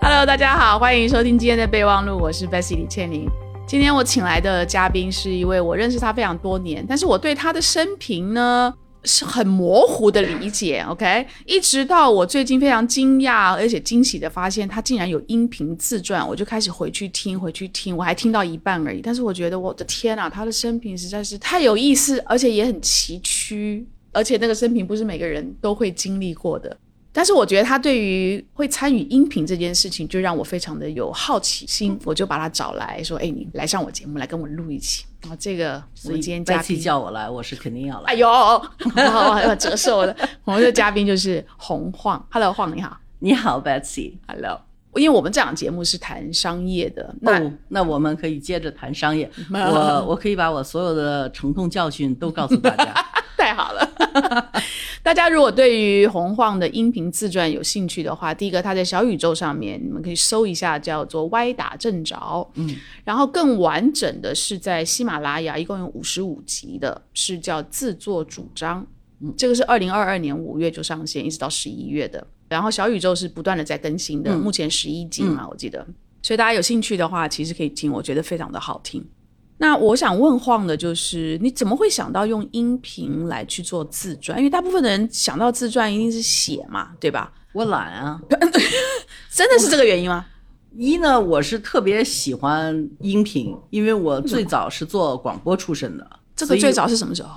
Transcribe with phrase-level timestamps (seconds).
[0.00, 3.28] Hello，大家好，欢迎收听今天的备忘录，我是 Bessy 李倩玲。
[3.66, 8.72] 今天我请来的嘉宾是一位我认识他非常多年，但是我对他的生平呢
[9.04, 10.84] 是很模糊的理解。
[10.88, 19.00] OK，一直到我最近非常惊讶而且惊喜的发现，他竟然有音频自传，我就开始回去听，回去听，我还听到一半而已。
[19.00, 26.76] 但是我觉得我的天啊，他的生平实在是太有意思，而且也很崎岖，而且那个生平不是每个人都会经历过的。
[27.12, 38.12] 但是我觉得他对于会参与音频这件事情，就让我非常的有好奇心，我就把他找来说：“哎，你来上我节目，来跟我录一期。”然后这个我们今天嘉宾叫我来，我是肯定要来。
[38.12, 38.28] 哎呦，
[38.98, 40.14] 要折寿了。
[40.44, 44.60] 我们的嘉宾就是洪晃，Hello，晃你好，你好，Betsy，Hello。
[44.96, 49.28] 因为我们这档节目是谈商业的，那那我们可以接着谈商业。
[49.50, 52.94] 我我可以把我所有的疼痛教训都告诉大家。
[53.38, 54.52] 太好了。
[55.02, 62.16] 大家如果对于洪晃的音频自传有兴趣的话，第一个他在小宇宙上面，你们可以搜一下，叫做“歪打正着”。
[62.54, 68.86] 嗯，然后更完整的是在喜马拉雅，一共有五十五集的，是叫“自作主张”。
[69.20, 72.26] 嗯，这个是二零二二年五月就上线，一直到十一月的。
[72.48, 75.86] 然后小宇宙是不断的在更新的，目前十一集嘛，我记得。
[76.22, 79.04] 所以大家有兴趣的话，其实可以听，我觉得非常的好听。
[79.58, 84.36] 那我想问晃的就是，你怎么会想到用音频来去做自传？
[84.38, 87.32] 因为大部分的人想到自传一定是写嘛，对吧？
[87.52, 88.20] 我懒啊，
[89.30, 90.26] 真的是这个原因吗？
[90.76, 96.10] 一呢，我是特别喜欢音频，因为我最早是做广播出身的。
[96.34, 97.30] 这个最早是什么时候？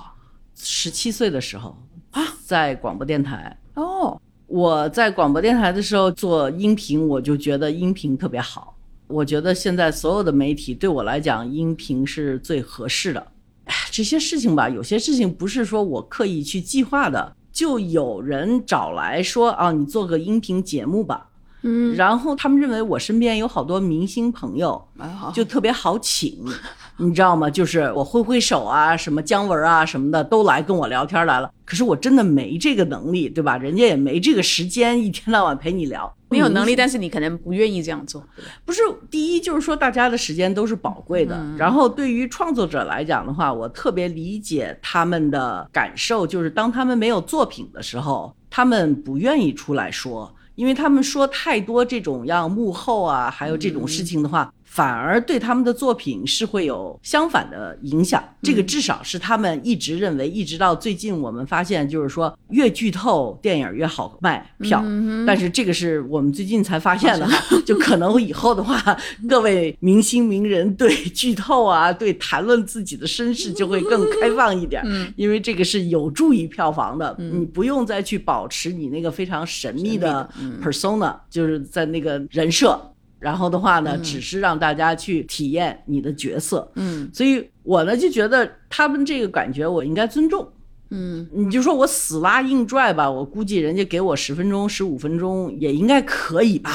[0.56, 1.76] 十七岁的时候
[2.10, 3.56] 啊，在广播电台。
[3.74, 8.74] 哦，我在广播电台的时候做音频，我就觉得音频特别好。
[9.08, 13.26] 我觉得现在所有的媒体对我来讲，音频是最合适的。
[13.64, 21.28] 哎，这些事情吧，有些事情不是说我刻意去计划的，就有人找来说啊，你做个音频节目吧。
[21.62, 24.86] 嗯，然后他们认为我身边有好多明星朋友，
[25.34, 26.44] 就特别好请，
[26.98, 27.48] 你知道吗？
[27.48, 31.50] 就是我挥挥手啊，什么姜文啊什么的都来跟我聊天来了。
[31.64, 33.56] 可是我真的没这个能力，对吧？
[33.56, 36.12] 人家也没这个时间，一天到晚陪你聊。
[36.30, 38.22] 没有能力，但是你可能不愿意这样做。
[38.64, 41.42] 不是，第一就是说大家的时间都是宝贵的。
[41.56, 50.34] 然后对于创作者来讲的话，我特别理解他们的感受，就是当他们没有作品的时候，他们不愿意出来说。
[50.54, 54.52] 因为他们说太多这种要幕后啊，还有这种事情的话。
[54.68, 64.84] 反而对他们的作品是会有相反的影响，这个至少是他们一直认为，一直到最近我们发现，就是说越剧透电影越好卖票。
[65.26, 67.26] 但是这个是我们最近才发现的，
[67.66, 68.96] 就可能以后的话，
[69.28, 74.84] 各位明星名人对剧透啊，对谈论自己的身世就会更开放一点，
[75.16, 77.16] 因为这个是有助于票房的。
[77.18, 80.28] 你不用再去保持你那个非常神秘的
[80.62, 82.80] persona，就是在那个人设。
[83.18, 90.48] 然后的话呢，只是让大家去体验你的角色，嗯，所以我呢就觉得他们这个感觉我应该尊重，
[90.90, 96.70] 嗯，你就说我死拉硬拽吧，我估计人家给我十分钟、十五分钟也应该可以吧，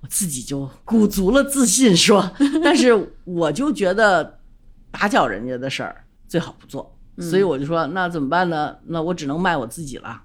[0.00, 2.30] 我自己就鼓足了自信说，
[2.64, 4.38] 但是我就觉得
[4.90, 8.76] 打搅人家的事儿最好不做，所以我就说那怎么办呢？
[8.86, 10.22] 那我只能卖我自己了。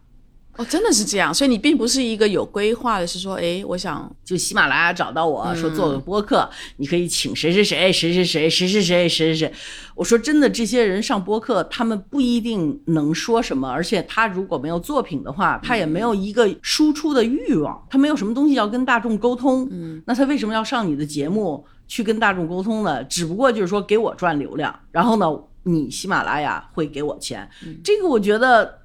[0.61, 9.53] 哦，真的是这样，所以你并不是一个有规划的，是说，哎，我想就喜马拉雅找到我说做个播客，你可以请谁谁谁谁谁谁谁谁谁谁谁谁。
[9.95, 19.67] 我说真的，这些人上播客，他们不一定能说什么，而且他如果没有作品的话，他也没有一个输出的欲望，他没有什么东西要跟大众沟通。
[19.71, 23.03] 嗯，那他为什么要上你的节目去跟大众沟通呢？
[23.05, 25.25] 只不过就是说给我赚流量，然后呢，
[25.63, 27.50] 你喜马拉雅会给我钱，
[27.83, 28.81] 这个我觉得。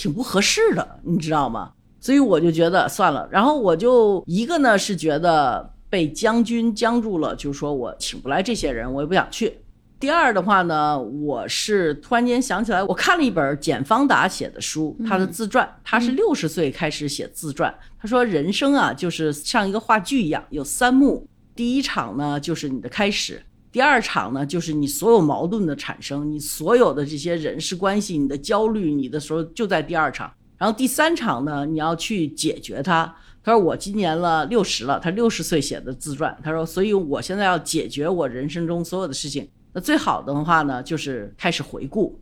[0.00, 1.72] 挺不合适的，你知道吗？
[1.98, 3.28] 所以我就觉得算了。
[3.32, 9.58] 然后我就一个呢是觉得被将军僵住了，就是说我请不来这些人，我也不想去。
[9.98, 17.74] 第二的话呢，我是突然间想起来，我看了一本简方达写的书，他的自传，他是六十岁开始写自传。
[18.00, 21.26] 他说人生啊，就是像一个话剧一样，有三幕。
[21.56, 23.42] 第一场呢，就是你的开始。
[23.70, 30.32] 第二场呢，就是你所有矛盾的产生，你所有的这些人事关系，你的焦虑，你的时候就在第二场。
[30.56, 33.14] 然后第三场呢，你要去解决它。
[33.44, 36.36] 他说我今年了六十了，他六十岁写的自传。
[36.42, 39.48] 他说，所以我现在要解决我人生中所有的事情。
[39.72, 42.18] 那最好的话呢，就是开始回顾。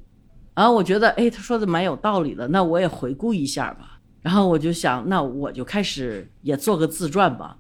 [0.54, 2.46] 然后我觉得，哎，他说的蛮有道理的。
[2.48, 3.98] 那我也回顾一下吧。
[4.22, 7.56] 然后我就想，那我就开始也做个自传吧。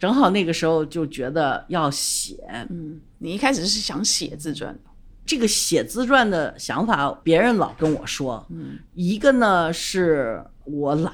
[0.00, 2.38] 正好那个时候就觉得要写，
[2.70, 4.80] 嗯，你一开始是想写自传的，
[5.26, 11.12] 这个写自传的想法，别人老跟我说，嗯，一个呢是我懒，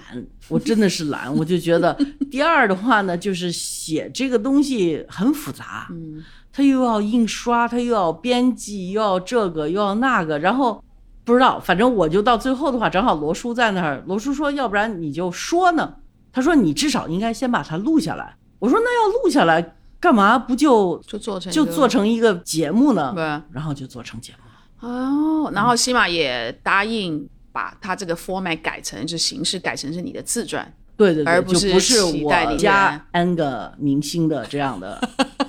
[0.48, 1.92] 我真的是懒， 我就觉得；
[2.30, 6.22] 第二的话呢，就是写这个东西很复杂，嗯，
[6.52, 10.80] 他又要印刷，他又要编辑，又要这个又要那个，然后
[11.24, 15.96] 不知道，反正我就到最后的话，正好罗叔在那儿，罗叔说，要不然你就说呢？
[16.32, 18.36] 他说你至少应该先把它录下来。
[18.66, 19.72] 我说那要录下来。
[19.98, 23.12] 干嘛不就就做成就做成一个节目呢？
[23.14, 25.50] 对，然后就做成节目哦。
[25.54, 35.00] 然后西马也答应把他这个 format 改成，就形式改成是你的自传，对对对，而不是不是我加 N 个明星的这样的。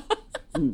[0.58, 0.74] 嗯，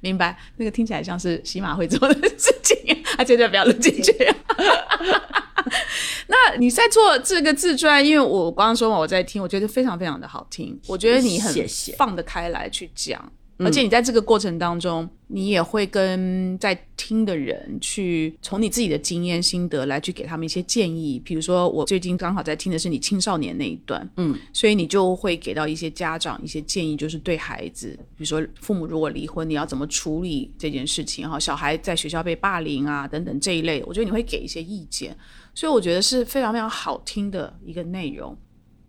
[0.00, 0.36] 明白。
[0.56, 2.76] 那个听起来像是喜马会做的事情，
[3.16, 4.12] 他绝对不要录进去。
[6.28, 10.78] 那你在做这个自传，因为我刚刚说嘛，我在听，我觉得非常非常的好听。
[10.86, 11.54] 我觉得你很
[11.96, 21.20] 放得开来去讲，而且你在这个过程当中，你也会跟在听的人去从你自己的经验心得来去给他们一些建议。
[21.24, 31.38] 比如说，我最近刚好在听的是你青少年那一段，嗯，所以你就会给到一些家长一些建议，就是对孩子，比如说父母如果离婚，你要怎么处理这件事情哈？
[31.38, 35.16] 小孩在学校被霸凌啊等等这一类，我觉得你会给一些意见。
[35.54, 38.36] 所以我觉得是非常非常好听的一个内容，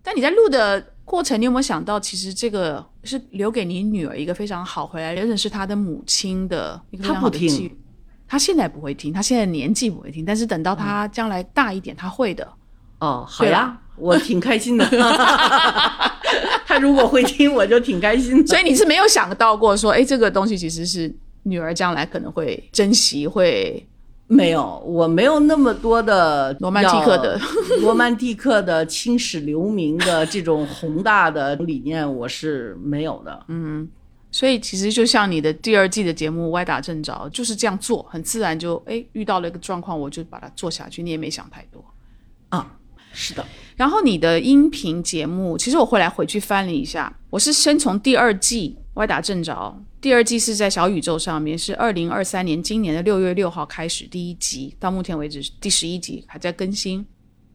[0.01, 7.77] 但你在录的过程，你有没有想到，其实这个是留给你女儿一个非常好回来认识她的母亲的一个非常好的机遇。
[8.27, 12.45] 她现在不会听，她现在年纪不会听，但是等到她将来大一点，她会的。
[12.99, 14.85] 哦，好呀，我挺开心的。
[16.65, 18.47] 她如果会听，我就挺开心的。
[18.47, 23.87] 所以你是没有想到过说，哎，这个东西其实是女儿将来可能会珍惜会。
[24.27, 27.39] 没有，我没有那么多的 罗曼蒂克的
[27.79, 33.45] 罗曼蒂克的青史留名的这种宏大的理念，我是没有的。
[33.49, 33.87] 嗯，
[34.31, 41.85] 所以其实就像你的第二季的节目《歪打正着》，就是这样做，很自然就哎遇到了一个状况，我就把它做下去，你也没想太多
[42.49, 42.75] 啊。
[43.13, 43.45] 是的。
[43.75, 48.75] 然后你的音频节目，其实我后来回去翻了一下，我是先从第二季。
[48.95, 57.05] 歪打正着，第二季是在小宇宙上面，是二零二三年今年的六月六号开始第一集，到目前为止第十一集还在更新。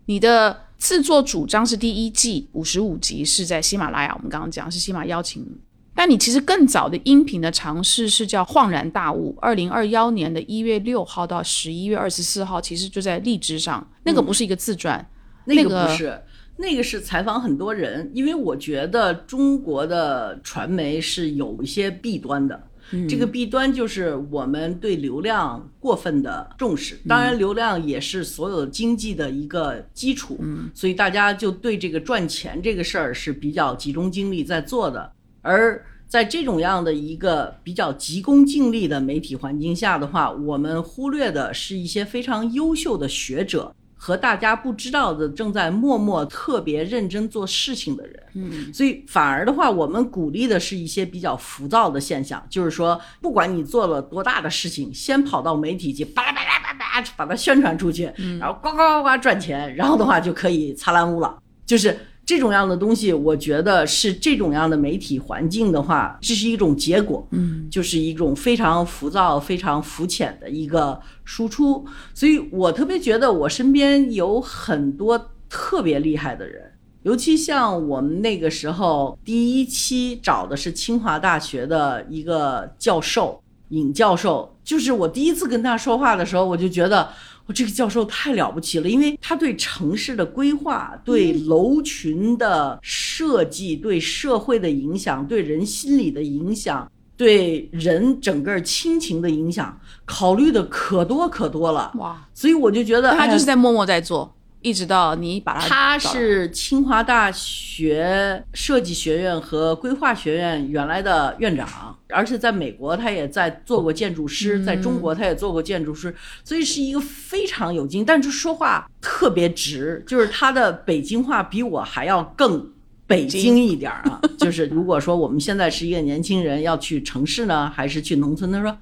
[0.05, 5.47] 你的制作主张是第一季五十五集是在喜马拉雅，我们刚刚讲是喜马邀请，
[5.95, 15.11] 但你其实更早的音频的尝试是叫恍然大悟，二零二幺年的一月六号到十一月二十四号，其实就在荔枝上，那个不是一个自传，
[15.47, 16.21] 那个不是。
[16.61, 22.69] 那个是采访很多人，因为我觉得中国的传媒是有一些弊端的。
[23.09, 30.39] 这个弊端就是我们对流量过分的重视，当然流量也是所有经济的一个基础，
[30.75, 35.13] 所以大家就对这个赚钱这个事儿是比较集中精力在做的。
[35.41, 43.73] 而在这种样的一个比较急功近利的媒体环境下的话，我们忽略的是一些非常优秀的学者。
[44.03, 58.11] 和大家不知道的正在默默特别认真做事情的人，嗯，所以反而的话，我们鼓励的是一些比较浮躁的现象，就是说，不管你做了多大的事情，先跑到媒体去，巴拉巴拉巴拉，把它宣传出去，
[58.41, 61.37] 然后呱呱呱呱赚钱，然后的话就可以擦蓝屋了，
[61.67, 61.95] 就是。
[62.31, 71.85] 这种样的东西，我觉得是这种样的媒体环境的话，这是一种结果，嗯，就是一种非常浮躁、非常肤浅的一个输出。
[72.15, 76.71] 所以我特别觉得，我身边有很多特别厉害的人，
[77.03, 87.09] 尤其像我们那个时候第一期找的是清华大学的一个教授尹教授，就是我第一次跟他说话的时候，我就觉得。
[87.53, 101.93] 这个教授太了不起了，因为他对城市的规划、对楼群的设计、对社会的影响、对人心理的影响、对人整个亲情的影响，考虑的可多可多了。
[101.99, 102.29] 哇！
[102.33, 104.35] 所以我就觉得他就是在默默在做。
[104.63, 116.15] 一直到你把他，他是清华大学设计学院和规划学院原来的院长，而且在美国他也在做过建筑师，在中国他也做过建筑师，
[116.45, 122.71] 所以是一个非常有经，但是说话特别直，就是他的北京话比我还要更
[123.07, 124.21] 北京一点啊。
[124.39, 128.77] 就是如果说我们现在是一个年轻人要去城市呢，还是去农村，他说。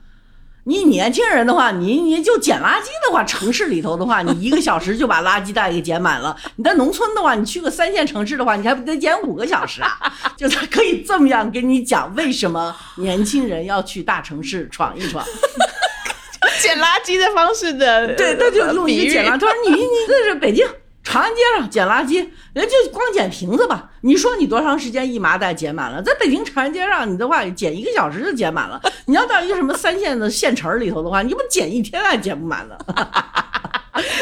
[0.68, 6.36] 你年轻人的话，你你就捡垃圾的话，城市里头的话，你一个小时就把垃圾袋给捡满了。
[6.56, 9.98] 你在农村的话，你去个三线城市的话，你还不得捡五个小时啊？
[10.36, 15.24] 就他可以这么样跟你讲，为什么年轻人要去大城市闯一闯？
[16.60, 19.30] 捡垃圾的方式的，对，他就用一个捡垃圾。
[19.30, 20.66] 他说：“你你这是北京。”
[21.08, 23.90] 长安街上捡垃圾，人就光捡瓶子吧。
[24.02, 26.02] 你说你多长时间一麻袋捡满了？
[26.02, 28.78] 在北京长安街上，你的话捡一个小时就捡满了。
[29.06, 32.76] 你要到一个什么三线的县城里头的话，你不捡一天还捡不满呢。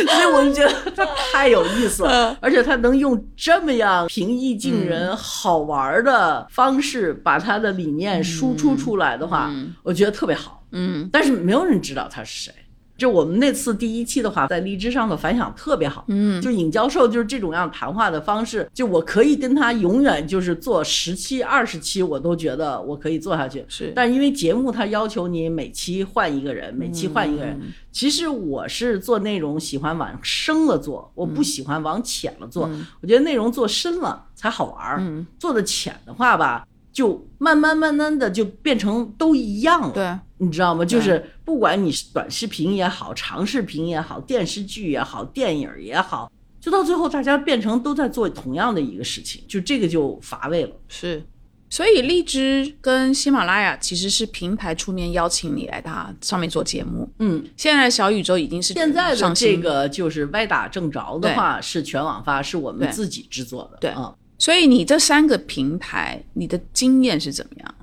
[0.06, 9.50] 所以我就觉得他太有意思了，而且他能用这么样平易近人、好玩的方式把他的理念输出出来的话，
[9.82, 10.62] 我觉得特别好。
[10.70, 12.54] 嗯，但是没有人知道他是谁。
[12.96, 16.04] 就我们那次第一期的话，在荔枝上的反响特别好。
[16.08, 23.64] 嗯，就尹教授就是这种样谈话的方式，就我可以跟他永远就是做十期、二十期，我都觉得我可以做下去。
[23.68, 27.60] 是，但因为节目它要求你每期换一个人，每期换一个人。
[27.92, 32.70] 其实我是做内容喜欢往深了做，我不喜欢往浅了做。
[33.00, 36.66] 我觉得内容做深了才好玩儿，做的浅的话吧。
[36.92, 40.84] 就慢慢慢慢的就变成都一样了，对，你知道吗？
[40.84, 50.70] 就是不管你是短视频也好，长视频也好，电视剧也好，电影也好，就到最后大家变成都在做同样的一个事情，就这个就乏味了。
[50.88, 51.24] 是，
[51.70, 57.08] 所以荔枝跟喜马拉雅其实是平台出面邀请你来它上面做节目。
[57.18, 63.78] 嗯，现在小宇宙已经是现在的这个就是歪打正着的话是全网发，是我们自己制作的。
[63.80, 64.14] 对，嗯。
[64.38, 67.74] 所以你这三个平台，你的经验是怎么样？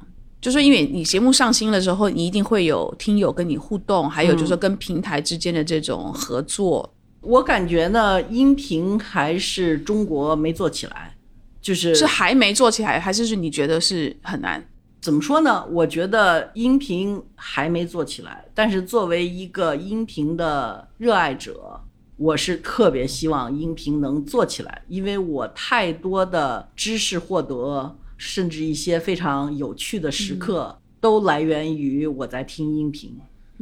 [0.43, 6.93] 就是因为你节目上新了之后，你一定会有听友跟你互动，还有就是说跟平台之间的这种合作。
[7.21, 11.15] 我感觉呢，音频还是中国没做起来，
[11.62, 14.62] 就是是还没做起来，还是是你觉得是很难？
[15.01, 15.65] 怎么说呢？
[15.71, 21.79] 我觉得音频还没做起来，但是作为一个音频的热爱者。
[22.15, 33.17] 我是特别希望音频能做起来，因为我太多的知识获得，甚至一些非常有趣的时刻，都来源于我在听音频，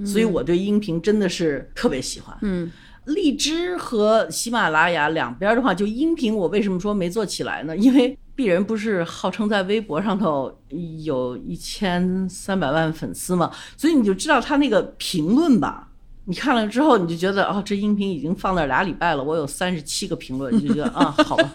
[0.06, 2.38] 所以我对音频真的是特别喜欢。
[2.42, 2.72] 嗯，
[3.06, 7.76] 荔枝和喜马拉雅两边的话，就音频，我为什么说没做起来呢？
[7.78, 10.56] 因为鄙人不是号称在微博上头
[11.04, 15.91] 有一千三百万粉丝嘛，所以你就知道他那个评论吧。
[16.26, 21.50] 你看了之后，你就觉得哦，这音频已经放那俩礼拜了，我有三十七个评论，你就觉得啊， 好吧。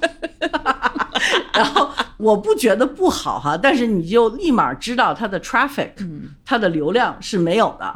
[1.52, 5.90] 然后我不觉得不好哈，但是你就立马知道它的 traffic，
[6.44, 7.94] 它的流量是没有的。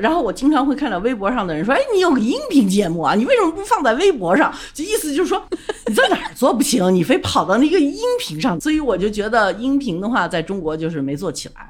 [0.00, 4.50] 然后我经常会看到微博上的人说，哎，你有个音频节目啊，你为什么不放在微博上？
[4.72, 5.42] 就意思就是说
[5.86, 8.58] 你在哪儿做不行，你非跑到那个音频上。
[8.58, 11.66] 所以我就觉得音频的话，在中国就是没做起来。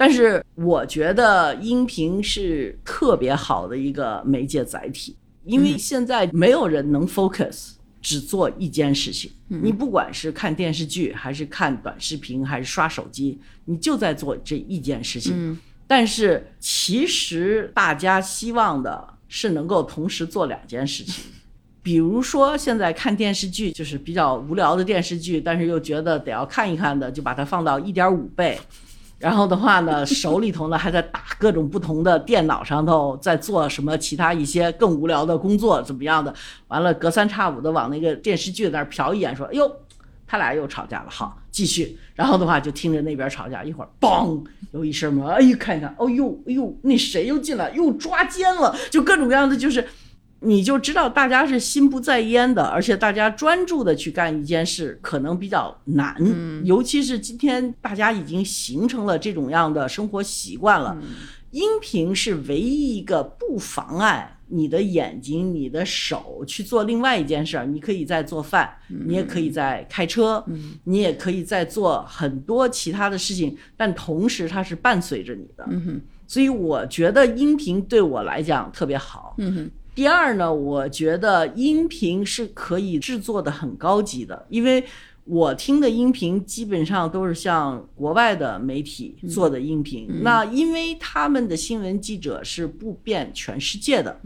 [0.00, 5.14] 但是我觉得音频是特别好的一个媒介载体，
[5.44, 9.30] 因为现在没有人能 focus 只做一件事情。
[9.46, 15.58] 你不管是看电视剧，还是看短视频，还是刷手机，你就在做这一件事情。
[15.86, 21.22] 但是其实大家希望的是能够同时做两件事情，
[21.82, 28.58] 比如说现在看电视剧就是比较无聊的电视剧，但是又觉得得要看一看的，就把它放到一点五倍。
[29.20, 36.34] 然后的话呢，手里头呢还在打各种不同的电脑上头，在做什么其他一些更无聊的工作，怎么样的？
[36.68, 39.70] 完了，隔三差五的往那个电视剧那儿瞟一眼，说：“哎呦，
[40.26, 41.98] 他俩又吵架了。”好，继续。
[42.14, 49.86] 然后的话就听着那边吵架，一会儿嘣有一声门，哎呦，看看，哦呦，哎呦，那谁又进来，又抓奸了，就各种各样的，就是。
[50.40, 56.16] 你就知道大家是心不在焉的，而且大家专注的去干一件事可能比较难，
[56.64, 60.96] 尤其是今天大家已经形成了这种样的生活习惯了。
[61.50, 67.66] 音频是唯一一个不妨碍你的眼睛、你的手去做另外一件事儿。
[67.66, 70.44] 你可以在做饭，你也可以在开车，
[70.84, 75.66] 你也可以在做很多其他的事情，但同时它是伴随着你的。
[76.28, 79.34] 所以我觉得音频对我来讲特别好。
[80.00, 84.82] 第二呢，我觉得音频是可以制作的很高级的，因为
[85.24, 90.08] 我听的音频基本上都是像国外的媒体做的音频。
[90.22, 94.18] 那因为他们的新闻记者是不遍全世界的，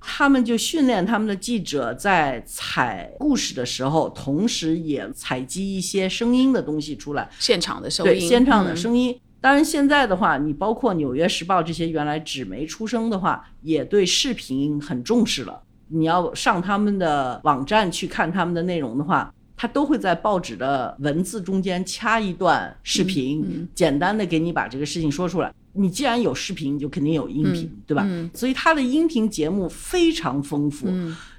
[0.00, 9.18] 他们就训练他们的记者在采故事的时候，同时也采集一些声音的东西出来，现场的声音，现场的声音。
[9.40, 15.62] 当然，现在的话，你包括《纽约时报》这些原来纸媒出生的话，也对视频很重视了。
[15.88, 25.54] 你要上他们的网站去看他们的内容的话，他都会在报纸的文字中间掐一段视频，简单的给你把这个事情说出来。
[25.74, 28.04] 你既然有视频，你就肯定有音频，对吧？
[28.34, 30.88] 所以他的音频节目非常丰富。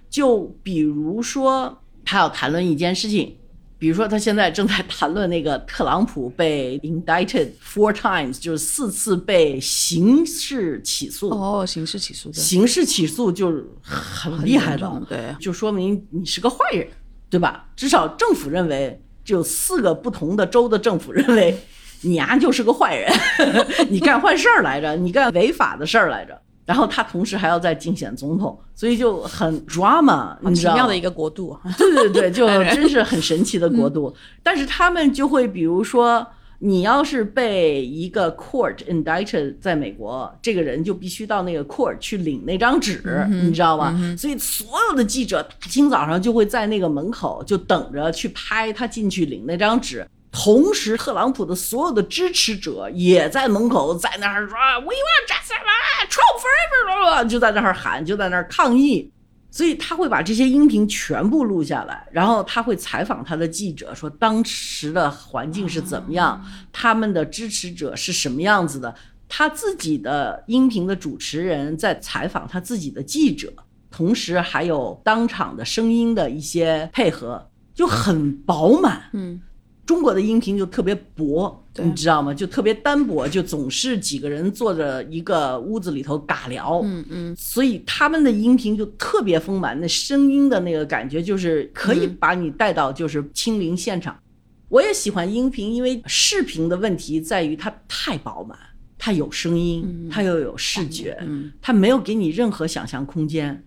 [0.10, 3.36] 就比如说，他要谈论一件事情。
[3.79, 11.29] 比如说，他现在正在谈论那个特朗普被 indicted four times，就是四次被刑事起诉。
[11.29, 16.88] 哦，刑事起诉的，刑事起诉就是很厉害的，对，就说明你是个坏人，
[17.29, 17.69] 对吧？
[17.75, 21.55] 至少政府认为，就四个不同的州的政府认为，
[22.01, 23.12] 你呀就是个坏人，
[23.89, 26.41] 你干坏事儿来着，你干违法的事儿来着。
[26.67, 31.57] 然后他同时还要再竞选总统，所以就很 drama，很奇妙的一个国度。
[31.77, 32.45] 对对对，就
[32.75, 34.13] 真是很神奇的国度。
[34.43, 36.27] 但是他们就会，比如说，
[36.59, 43.97] 你要是被一个 court indicted，在美国，这个人就必须到那个 court 去领那张纸，你知道吗？
[44.17, 50.05] 所以所有的记者大清早上就会在那个门口就等着去拍他进去领那张纸。
[50.39, 59.12] 同时，特朗普的所有的支持者也在门口在那儿说：“We want justice, Trump forever！” 就在那儿喊，就在那儿抗议。
[59.50, 66.39] 所以他会把这些音频全部录下来，然后他会采访他的记者，说当时的环境是怎么样，
[66.72, 68.94] 他们的支持者是什么样子的。
[69.27, 73.51] 他自己的音频的主持人在采访他自己的记者，
[73.89, 79.10] 同时还有当场的声音的一些配合，就很饱满。
[79.13, 79.41] 嗯。
[79.88, 82.34] 中国的音频就特别薄，你知道吗？
[82.34, 94.20] 就特别单薄，就总是几个人坐着一个屋子里头尬聊，嗯嗯，所以他们的音频就特别丰满，那声音的那个感觉就是可以把你带到就是亲临现场。
[94.67, 98.60] 我也喜欢音频，因为视频的问题在于它太饱满，
[98.98, 101.17] 它有声音，它又有视觉，
[101.62, 103.63] 它没有给你任何想象空间。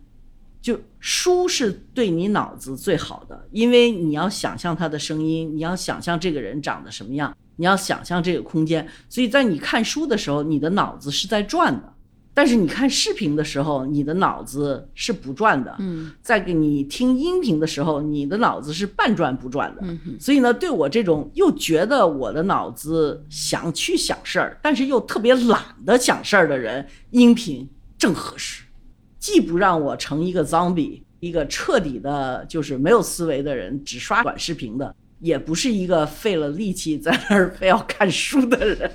[0.61, 8.87] 就书是对你脑子最好的，因为你要想象他的声音，你要想象这个人长得什么样，你要想象这个空间。
[9.09, 11.88] 所以在你看书的时候，你的脑子是在转的；
[12.35, 15.75] 但是你看视频的时候，你的脑子是不转的。
[15.79, 19.81] 嗯，在给你听音频的时候，你的脑子是半转不转的。
[19.83, 28.64] 嗯所以呢，对我这种又觉得我的脑子想去想事儿，但是又特别懒得想事儿的人，音频正合适。
[29.21, 38.91] 既不让我成一个 zombie，一个彻底的，就是没有思维的人，只刷短视频的，也不是一个费了力气在那儿非要看书的人。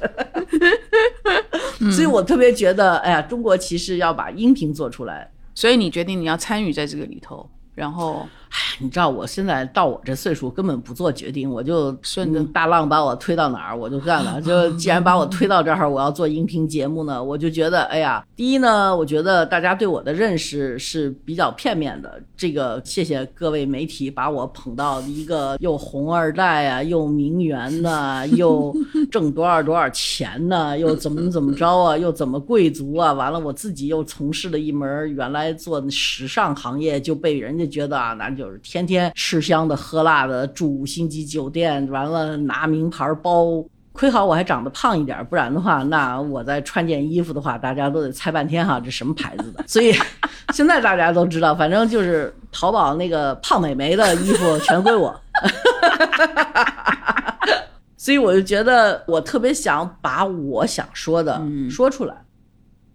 [1.94, 5.32] 所以我特别觉得，哎呀，中国其实要把音频做出来。
[5.54, 7.50] 所以你决定你要参与在这个里头。
[7.76, 14.42] 然后，哎，你知道我现在到我这岁数，根本不做决定，我就顺着大浪把我推到哪儿，我就干了。
[14.42, 22.22] 就既然把我推到这儿，我要做音频节目呢，我就觉得，哎呀，第一呢，我觉得大家对我的认识是比较片面的。
[22.38, 28.74] 这个谢谢各位媒体把我捧到一个又红二代啊，又名媛呐，又
[29.12, 33.12] 挣多少多少钱呢，又怎么怎么着啊，又怎么贵族啊？
[33.12, 37.66] 完了，我自己又从事了一门原来做时尚行业，就被人家。
[37.66, 43.66] 觉得啊，那就是天天吃香的喝辣的，住五星级酒店，完了拿名牌包。
[43.94, 49.64] 亏好我还长得胖一点，不然的话，那我再穿件衣服的话，大家都得猜半天哈，这什么牌子的？
[49.66, 49.96] 所以
[50.54, 55.18] 现在大家都知道，反正就是淘宝那个胖美眉的衣服全归我。
[57.96, 62.14] 所以我就觉得我特别想把我想说的说出来。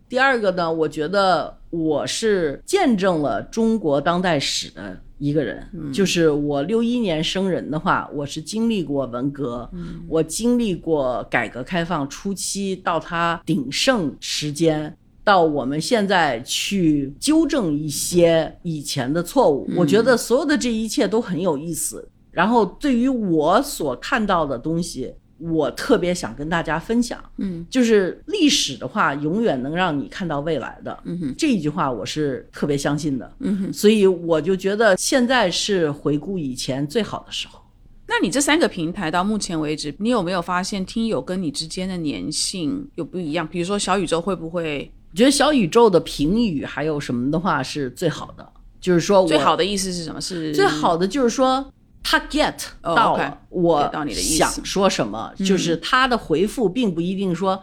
[0.07, 9.71] 第二个呢，我觉得我是见证了中国当代史的一个人，就是我六一年生人的话，我是经历过文革，
[10.09, 22.09] 我经历过改革开放初期到它鼎盛时间，到我们现在去纠正一些以前的错误，我觉得所有的这一切都很有意思。
[22.33, 25.15] 然后对于我所看到的东西。
[25.41, 37.59] 我特别想跟大家分享，嗯，就是历史的话，永远能让你看到未来的，嗯哼，这一句话我是特别相信的，嗯哼，所以我就觉得现在是回顾以前最好的时候。
[38.07, 43.47] 那你这三个平台到目前为止，你有没有发现听友跟你之间的粘性有不一样？
[43.47, 44.91] 比如说小宇宙会不会？
[45.13, 48.47] 我觉得小宇宙的评语还有什么的话是最好的，
[48.81, 50.21] 就是说最好的意思是什么？
[50.21, 51.73] 是最好的就是说。
[52.03, 57.63] 他 get 到我想说什么，就是他的回复并不一定说，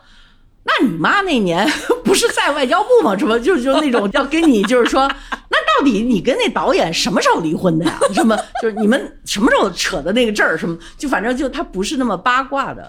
[0.64, 1.68] 那你妈那年
[2.04, 3.16] 不是在外交部吗？
[3.18, 5.10] 什么就就那种要跟你就是说。
[5.78, 8.00] 到底你跟那导演什么时候离婚的呀？
[8.14, 10.58] 什么就是你们什么时候扯的那个证儿？
[10.58, 12.88] 什么就反正就他不是那么八卦的，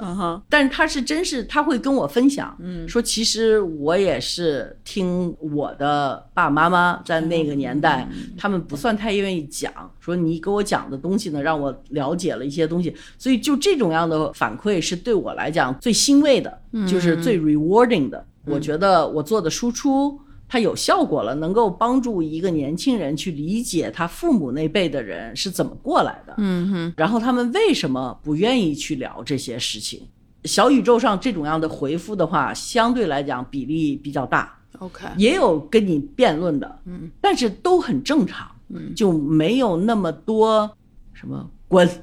[0.48, 2.56] 但是他是真是他会跟我分享，
[2.88, 9.70] 说其实我也是听我的爸爸妈妈在那个年代，他们不算太愿意讲，
[10.00, 18.24] 说你给我讲的东西呢，让我了解了一些东西，所以就这种样的反馈是对我来讲最欣慰的，就是最 rewarding 的。
[18.46, 20.18] 我觉得我做的输出。
[20.48, 30.00] 它有效果了，能够帮助一个年轻人去理解他父母那辈的人是怎么过来的，嗯哼，然后他们为什么不愿意去聊这些事情。
[30.44, 40.70] 小宇宙上这种样的回复的话，相对来讲比例比较大，OK，也有跟你辩论的，嗯，但是都很正常，嗯，就没有那么多
[41.12, 41.86] 什么滚。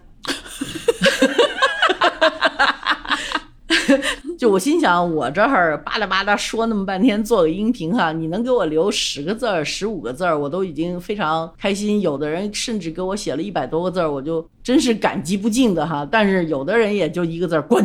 [4.40, 12.02] 就我心想，我这儿巴拉巴拉说那么半天，做个音频哈，你能给我留十个字儿、十五个字儿，我都已经非常开心。
[12.02, 16.08] 有的人甚至给我写了一百多个字儿，我就真是感激不尽的哈。
[16.10, 17.84] 但是有的人也就一个字儿滚，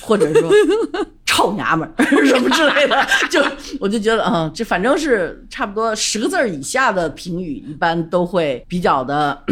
[0.00, 0.50] 或者说
[1.24, 2.96] 臭娘们儿 什么之类的，
[3.30, 3.42] 就
[3.80, 9.42] 我就觉得啊、这反正是差不多十个字儿以下的评语，一般都会比较的。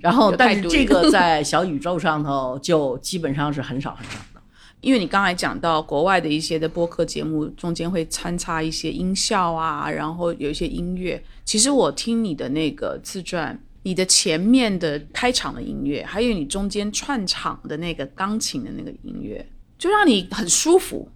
[0.00, 4.39] 然后，但是这个在小宇宙上头就基本上是很少很少的。
[4.80, 11.22] 因为你刚才讲到国外的一些的播客节目中间会穿插一些音效啊，然后有一些音乐。
[11.44, 19.46] 其实我听你的那个自传，你的前面的开场的音乐，还有你中间串场的那个钢琴的那个音乐，
[19.78, 21.08] 就让你很舒服。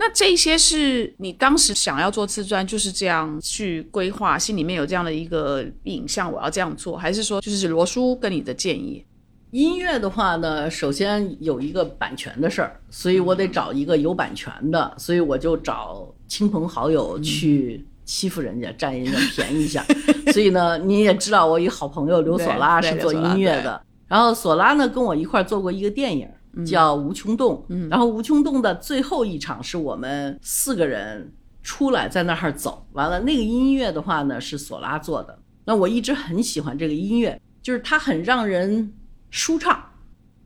[0.00, 9.04] 那这些是你当时想要做自传，就是这样去规划，心里面有这样的一个影像，我要这样做，还是说就是罗叔跟你的建议？
[9.50, 19.84] 音乐的话呢，首先有一个版权的事儿，所以我得找一个有版权的，所以我就找亲朋好友去欺负人家，占人家便宜一下。
[20.32, 26.28] 所以呢，你也知道，我一个好朋友刘索拉是做音乐的，然后索拉呢跟我一块儿做过一个电影。
[26.66, 31.30] 叫《无穷洞》，然后《无穷洞》的最后一场是我们四个人
[31.62, 35.38] 出来在那儿走，完了那个音乐的话呢是索拉做的。
[35.66, 38.92] 那我一直很喜欢这个音乐，就是它很让人
[39.30, 39.82] 舒畅。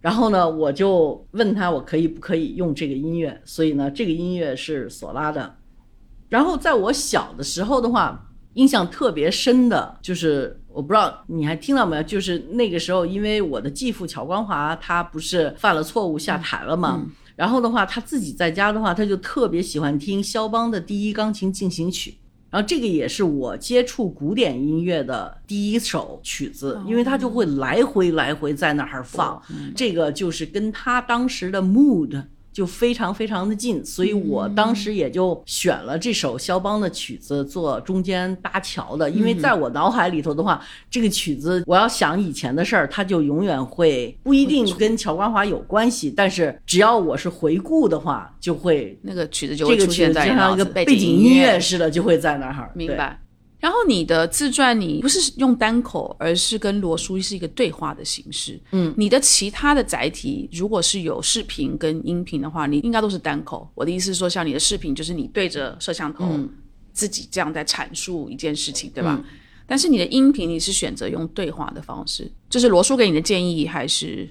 [0.00, 5.56] 然后呢，我就问他我可以不可以用这个音乐，所以呢，这个音乐是索拉的。
[6.28, 17.00] 然后在我小的时候的话，印象特别深的就是，我不知道你还听到没有，就是那个时候，因为我的继父乔光华他不是犯了错误下台了嘛，
[17.36, 22.16] 然后的话他自己在家的话，他就特别喜欢听肖邦的第一钢琴进行曲。
[22.52, 29.40] 然后这个也是我接触古典音乐的第一首曲子，因为它就会来回来回在那儿放，
[29.74, 52.70] 这个就是跟他当时的 mood 就非常非常的近，所以我当时也就选了这首肖邦的曲子做中间搭桥的，因为在我脑海里头的话，这个曲子我要想以前的事儿，它就永远会不一定跟乔冠华有关系，但是只要我是回顾的话，就会那个曲子就会出现在就像一个背景景音乐乐似的，就会在那儿。
[52.74, 53.18] 对明白。
[53.62, 58.60] 然后你的自传，你不是用单口，而是跟罗叔是一个对话的形式。
[58.72, 63.70] 嗯，你的其他的载体，如果是有视频跟音频的话，你应该都是单口。
[63.76, 66.50] 我的意思是说，像你的视频，就是你对着摄像头、嗯
[66.94, 69.18] 自己这样在阐述一件事情，对吧？
[69.66, 74.28] 但是你的音频，你是选择用对话的方式，这是罗叔给你的建议，还是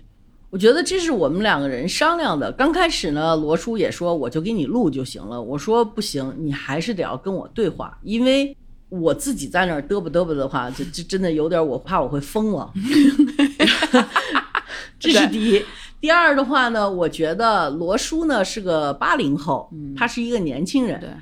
[0.51, 2.51] 我觉得这是我们两个人商量的。
[2.51, 5.41] 刚开始呢，罗叔也说我就给你录就行了。
[5.41, 8.55] 我说不行，你还是得要跟我对话，因为
[8.91, 12.71] 我自己在那儿嘚啵嘚啵的话，就就真的有点我怕我会疯了。
[14.99, 15.63] 这是第一。
[16.01, 21.17] 第二的话呢，我觉得罗叔呢是个八零后，他是一个年轻人，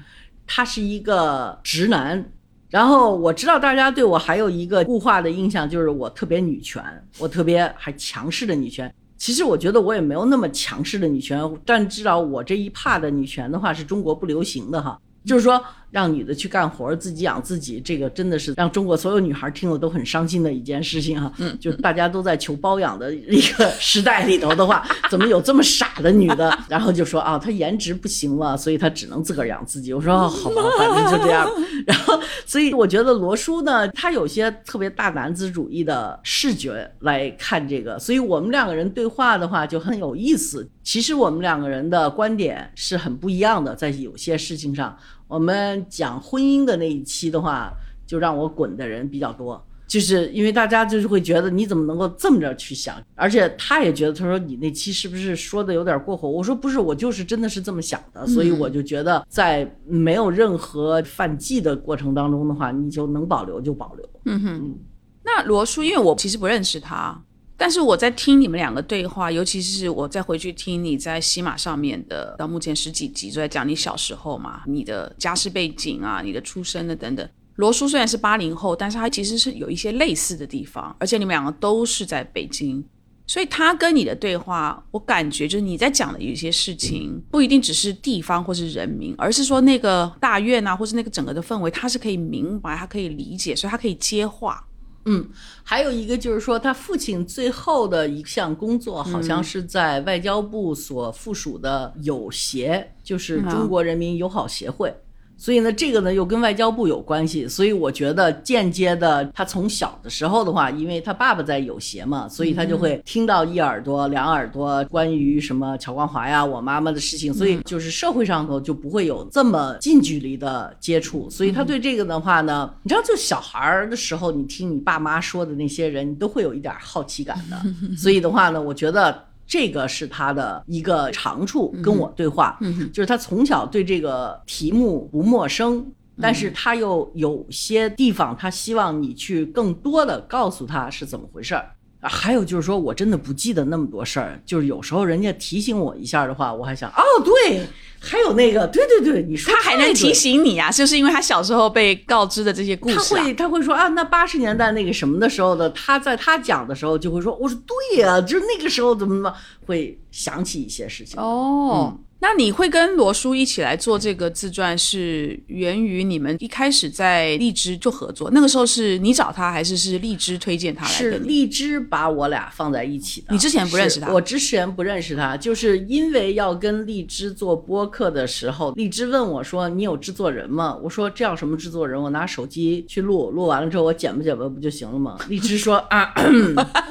[0.48, 2.32] 他是一个直男。
[2.70, 6.84] 然后我知道大家对我还有一个固化的印象，就是我特别女权，
[7.20, 8.92] 我特别还强势的女权。
[9.18, 21.32] 其实我觉得我也没有那么强势的女权，但至少我这一帕的女权的话是中国不流行的哈，就是说让女的去干活，自己养自己，这个真的是让中国所有女孩听了都很伤心的一件事情哈。
[21.38, 26.58] 嗯，就大家都在求包养的一个时代里头的话，怎么有这么傻的女的？
[26.68, 29.94] 然后就说啊，她颜值不行了，所以她只能自个儿养自己。
[29.94, 31.50] 我说、哦、好吧，反正就这样。
[31.88, 40.70] 然后，所以我觉得罗叔呢，他有些特别大男子主义的视觉来看这个，所以我们两个人对话的话就很有意思。
[40.84, 44.98] 其实我们两个人的观点是很不一样的，在有些事情上，
[45.30, 47.72] 我们讲婚姻的那一期的话，
[48.06, 49.64] 就让我滚的人比较多。
[49.88, 56.30] 就是因为大家就是会觉得你怎么能够这么着去想，而且他也觉得他说你那期是不是说的有点过火？
[56.30, 64.10] 我说不是，我就是真的是这么想的，所以我就觉得在没有任何犯忌的过程当中的话，你就能保留就保留。
[64.26, 64.76] 嗯哼，
[65.24, 67.20] 那罗叔，因为我其实不认识他，
[67.60, 77.30] 但是我在听你们两个对话，尤其是我再回去听你在喜马上面的，到目前十几集，就在讲你小时候嘛，你的家世背景啊，你的出身的等等。
[77.58, 82.82] 罗叔虽然是八零后，但是他其实是有一些类似的地方，而且你们两个都是在北京。
[83.28, 94.66] 所以他跟你的对话，我感觉就是你在讲的有些事情，不一定只是地方或是人民，而是说那个大院啊，或是那个整个的氛围，他是可以明白，他可以理解，所以他可以接话。
[95.06, 95.28] 嗯，
[95.64, 104.94] 还有一个就是说，他父亲最后的一项工作，好像是在外交部所附属的友协，就是中国人民友好协会。
[105.40, 129.29] 所以呢，这个呢又跟外交部有关系，所以我觉得间接的，他从小的时候的话，因为他爸爸在有协嘛，所以他就会听到一耳朵、两耳朵关于什么乔光华呀、我妈妈的事情，所以就是社会上头就不会有这么近距离的接触，所以他对这个的话呢，你知道，就小孩儿的时候，你听你爸妈说的那些人，你都会有一点好奇感的，所以的话呢，我觉得。
[129.50, 132.56] 这个是他的一个长处，跟我对话，
[132.94, 141.72] 就是他从小对这个题目不陌生，但是他又有些地方，他希望你去更多的告诉他是怎么回事儿。
[142.02, 147.66] 还有就是说我真的不记得那么多事儿，就是有时候人家提醒我一下的话，我还想，哦，对。
[148.02, 159.34] 还有那个，对对对，你说他还能提醒你啊，就是因为他小时候被告知的这些故事，他会他会说啊，那八十年代那个什么的时候的，他在他讲的时候就会说，我说对呀，就是那个时候怎么怎么
[159.66, 161.20] 会想起一些事情。
[161.20, 161.98] 哦。
[162.22, 168.30] 那你会跟罗叔一起来做这个自传，是源于你们一开始在荔枝就合作？
[168.32, 170.92] 那个时候是你找他，还是是荔枝推荐他来？
[170.92, 173.28] 是荔枝把我俩放在一起的。
[173.30, 174.12] 你之前不认识他？
[174.12, 182.02] 我之前不认识他，就是因为要跟荔枝做播客的时候，荔枝问我说：“你有制作人吗？”我说：“这要什么制作人？
[182.02, 186.14] 我拿手机去录，录完了之后我剪吧剪吧不就行了吗？” 荔枝说：“啊，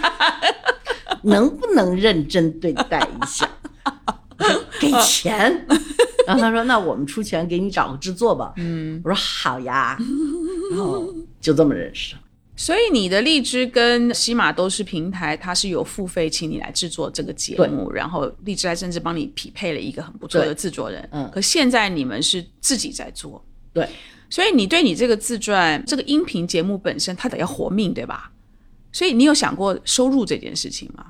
[1.24, 3.46] 能不能认真对待一下？”
[4.80, 5.66] 给钱，
[6.26, 9.98] 然后他说：“那我们出钱给你找个制作吧。”嗯，我说：“好呀。”
[10.72, 12.14] 然后就这么认识。
[12.56, 21.08] 所以你的荔枝跟西马都是平台，它是有付费请你来制作这个节目，然后荔枝还甚至帮你匹配了一个很不错的制作人。
[21.12, 23.44] 嗯，可现在你们是自己在做。
[23.72, 23.88] 对，
[24.28, 28.32] 所以你对你这个自传这个音频节目本身，它得要活命，对吧？
[28.90, 31.06] 所以你有想过收入这件事情吗？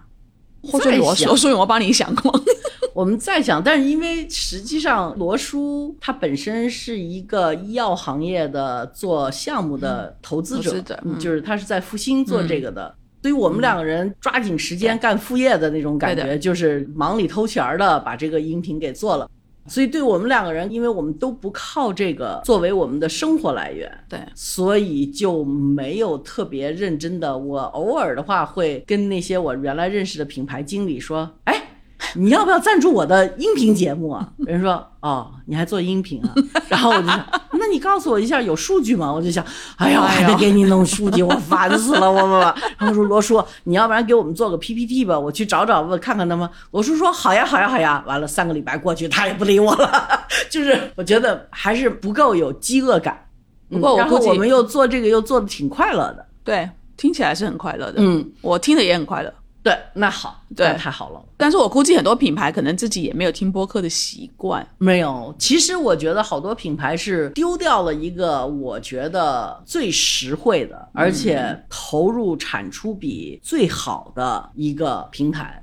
[0.63, 2.33] 或者罗罗叔有没有帮你想过？
[2.95, 10.83] 我们在想，但是因为实际上罗叔他本身是一个医药行业的做项目的投资者，
[11.21, 12.93] 就是他是在复兴做这个的，
[13.23, 19.31] 所以我们两个人抓紧时间干副业的那种感觉，就是忙里偷闲的把这个音频给做了。
[19.69, 27.37] 所以对我们两个人，因为我们都不靠这个作为我们的生活来源，对，所以就没有特别认真的。
[27.37, 31.65] 我偶尔的话会跟那些我原来认识的品牌经理说，哎。
[32.15, 34.33] 你要不要赞助我的音频节目啊？
[34.39, 36.33] 人说哦，你还做音频啊？
[36.69, 37.09] 然后我就
[37.71, 39.13] 你告诉我一下有数据吗？
[39.13, 39.45] 我就想，
[39.77, 42.41] 哎呀，还得给你弄数据， 我烦死了，我我。
[42.79, 46.49] 然后说罗叔，你要不然给我们做个 PPT 吧，我去找找问看看他们。
[46.71, 48.03] 罗叔说好呀，好呀，好呀。
[48.07, 53.27] 完了三个礼拜过去，他也不理我了， 就是我觉得还是不够有饥饿感。
[53.71, 57.97] 不过然后我们又做这个又做的挺快乐的，对，听起来是很快乐的。
[57.99, 59.33] 嗯，我听的也很快乐。
[59.63, 61.23] 对，那好，对，太好了。
[61.37, 64.67] 但是我估计很多品牌可能自己也没有听播客的习惯。
[64.79, 75.63] 没有，其实我觉得好多品牌是丢掉了一个我觉得最实惠的，而且投入产出比最好的一个平台。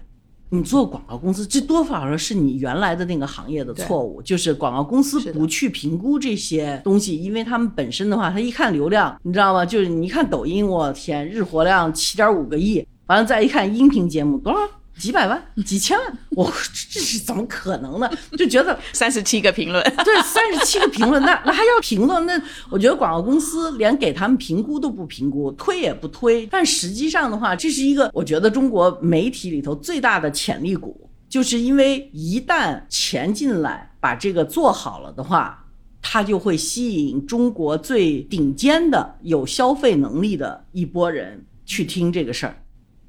[0.49, 9.65] 你做广告公司，这多少说是你原来的那个行业的错误，就是广告公司不去评估这些东西，因为他们本身的话，他一看流量，你知道吗？
[9.65, 12.85] 就是你一看抖音，我天，日活量七点五个亿。
[13.07, 14.59] 完了再一看音频节目多少
[14.97, 16.51] 几百万几千万，我
[16.91, 18.09] 这是怎么可能呢？
[18.37, 22.25] 就觉得 三十七个评论， 对，三十七个评论，那那还要评论？
[22.25, 26.47] 那我觉得广告公司连给他们评估都不评估，推也不推。
[26.47, 35.65] 但实际上的话，这是一个我觉得中国媒体里头最大的潜力股，就是因为一旦钱进来把这个做好了的话，
[36.01, 42.55] 它就会吸引中国最顶尖的有消费能力的一波人去听这个事儿。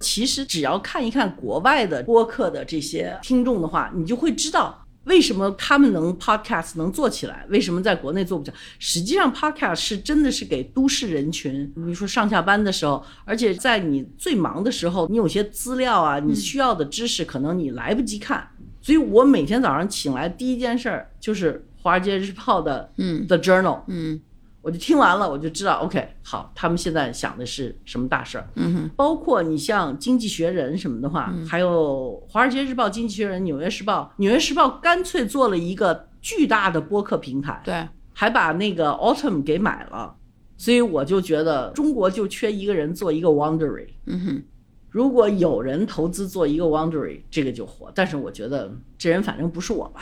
[0.01, 8.57] 其实只要看一看国外的播客的这些听众的话，你就会知道为什么他们能 podcast 能做起来，为什么在国内做不起来。
[8.79, 18.49] 实际上，podcast 是真的是给都市人群，比如说上下班的时候，而且在你最忙的时候，你有些资料啊，你需要的知识可能你来不及看。
[18.83, 24.21] 所以我每天早上醒来第一件事儿就是《华尔街日报》的嗯 The Journal 嗯。
[24.67, 28.49] 我就听完了，我就知道，OK，好，他们现在想的是什么大事儿？
[28.57, 40.13] 嗯哼，包括你像《经济学人》什么的话，还有《华尔街日报》《经济学人》《纽约时报》，《纽约时报》干脆做了一个巨大的播客平台，对，还把那个 Autumn 给买了，
[40.57, 43.87] 所以我就觉得中国就缺一个人做一个 Wondery。
[44.07, 44.43] 嗯哼。
[44.89, 47.93] 如果有人投资做一个 Wondery，这个就火。
[47.95, 50.01] 但是我觉得这人反正不是我吧。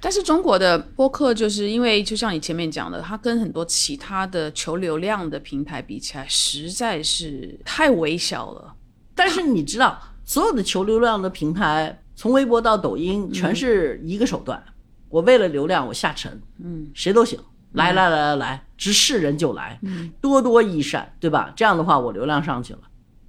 [0.00, 8.74] 但是中国的播客就是因为就像你前面讲的，它跟很多其他的求流量的平台比起来，实在是太微小了。
[9.14, 14.62] 但是你知道，所有的求流量的平台，从微博到抖音，全是一个手段。
[15.08, 17.38] 我为了流量，我下沉，嗯，谁都行，
[17.72, 19.80] 来来来来来，直视人就来，
[20.20, 21.52] 多多益善，对吧？
[21.56, 22.80] 这样的话，我流量上去了。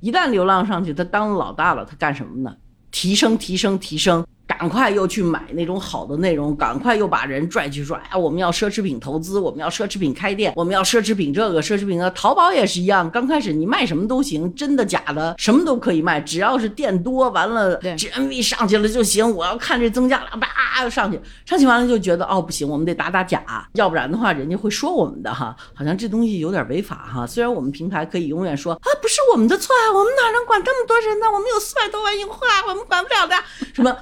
[0.02, 2.56] 一旦流量上去，他当老大了，他干什么呢？
[2.92, 4.26] 提升，提升，提升。
[4.58, 12.10] 赶快又去买那种好的内容，赶快又把人拽去说，哎，我们要奢侈品投资，我们要奢侈品开店，我们要奢侈品这个奢侈品那。
[12.10, 19.34] 淘宝也是一样，刚开始你卖什么都行，真的假的什么都可以卖，只要是店多，完了 GMV 上去了就行。
[19.36, 27.26] 我要看这增加了，叭上去，上去完了就觉得哦不行，我们得打打假，要不然的话人家会说我们的哈，好像这东西有点违法哈。
[27.26, 31.28] 虽然我们平台可以永远说啊不是我们的错啊，我们哪能管这么多人呢？
[31.32, 33.36] 我们有四百多万用户啊，我们管不了的
[33.74, 33.96] 什么。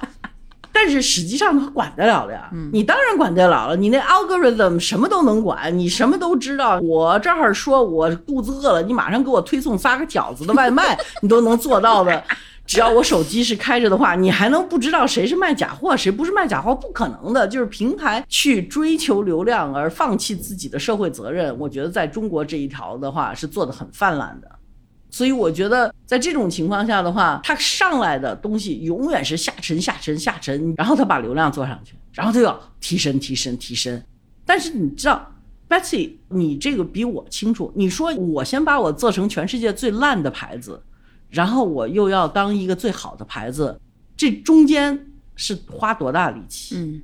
[0.80, 3.74] 但是实际上他管得了的呀，你当然管得了了。
[3.74, 6.78] 你那 algorithm 什么都能管，你什么都知道。
[6.78, 12.22] 我这儿说我肚子饿了，你马上给我推送发个饺子的外卖， 你都能做到的。
[12.64, 16.72] 只要我手机是开着的话，你还能不知道谁是卖假货，谁不是卖假货？
[16.72, 17.48] 不可能的。
[17.48, 24.48] 就是平台去追求流量而放弃自己的社会责任，我觉得在中国这一条的话是做的很泛滥的。
[25.10, 34.02] 所以我觉得，在这种情况下的话，他上来的东西永远是下沉、下沉、下沉，然后他把流量做上去，然后他要提升、提升、提升。
[34.44, 35.34] 但是你知道
[35.68, 37.72] ，Betsy，你这个比我清楚。
[37.74, 40.82] 你说我先把我做成全世界最烂的牌子，
[41.30, 43.80] 然后我又要当一个最好的牌子，
[44.16, 46.76] 这中间是花多大力气？
[46.76, 47.02] 嗯，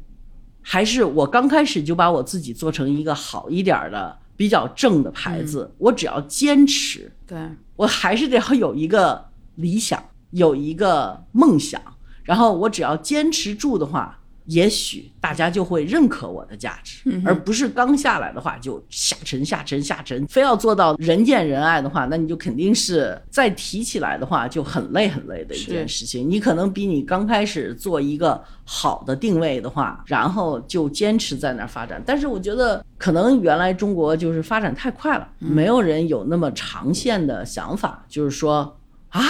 [0.60, 5.70] 还是我刚开始就把我自己做成一个好一点的、比较正的牌子？
[5.78, 7.10] 我只要坚持。
[7.26, 7.38] 对。
[7.76, 11.80] 我还是得要有一个理想，有一个梦想，
[12.22, 26.28] 然后我只要坚持住的话，也许大家就会认可我的价值，而不是刚下来的话就下沉下沉下沉，非要做到人见人爱的话，那你就肯定是再提起来的话就很累很累的一件事情。
[26.28, 32.02] 你可能比你刚开始做一个好的定位的话，然后就坚持在那儿发展。
[32.04, 32.84] 但是我觉得。
[32.96, 38.78] 可能原来中国就是发展太快了，没有人有那么长线的想法，就是说
[39.10, 39.20] 啊，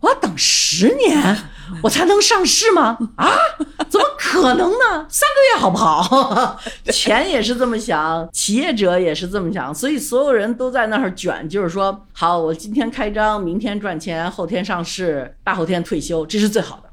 [0.00, 1.36] 我要等十年
[1.82, 2.96] 我才能上市吗？
[3.16, 3.28] 啊，
[3.88, 5.06] 怎么可能呢？
[5.08, 6.58] 三个月好不好？
[6.92, 16.84] 钱也是这么想，企业者也是这么想，所以所有人都在那儿卷，就是说，好，我今天开张，明天赚钱，后天上市，大后天退休，这是最好的。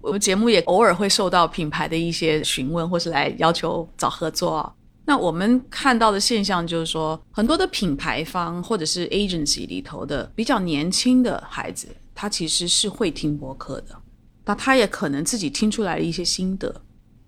[0.00, 4.74] 我们节目也偶尔会受到品牌的一些询问，或是来要求找合作。
[5.06, 13.96] 那我们看到的现象就是说，很多的品牌方或者是 agency 里头的比较年轻的孩子，他其实是会听播客的，
[14.44, 16.82] 那他也可能自己听出来了一些心得。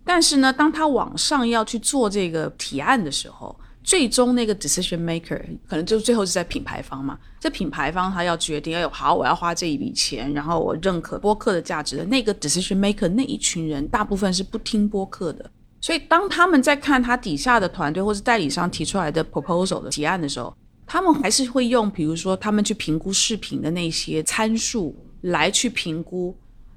[0.04, 7.18] 但是呢，当他往上要去做这个提案的时候，最终那个 decision maker 可能就最后是在品牌方嘛。
[7.40, 15.50] 这品牌方他要决定，哎呦，好，我要花这一笔钱，然后我认可播客的价值的那个 decision maker 那一群人，大部分是不听播客的。
[15.80, 20.52] 所以，当他们在看他底下的团队或者代理商提出来的 proposal 的提案的时候，
[20.86, 26.34] 他们还是会用，比如说他们去评估视频的那些参数来去评估。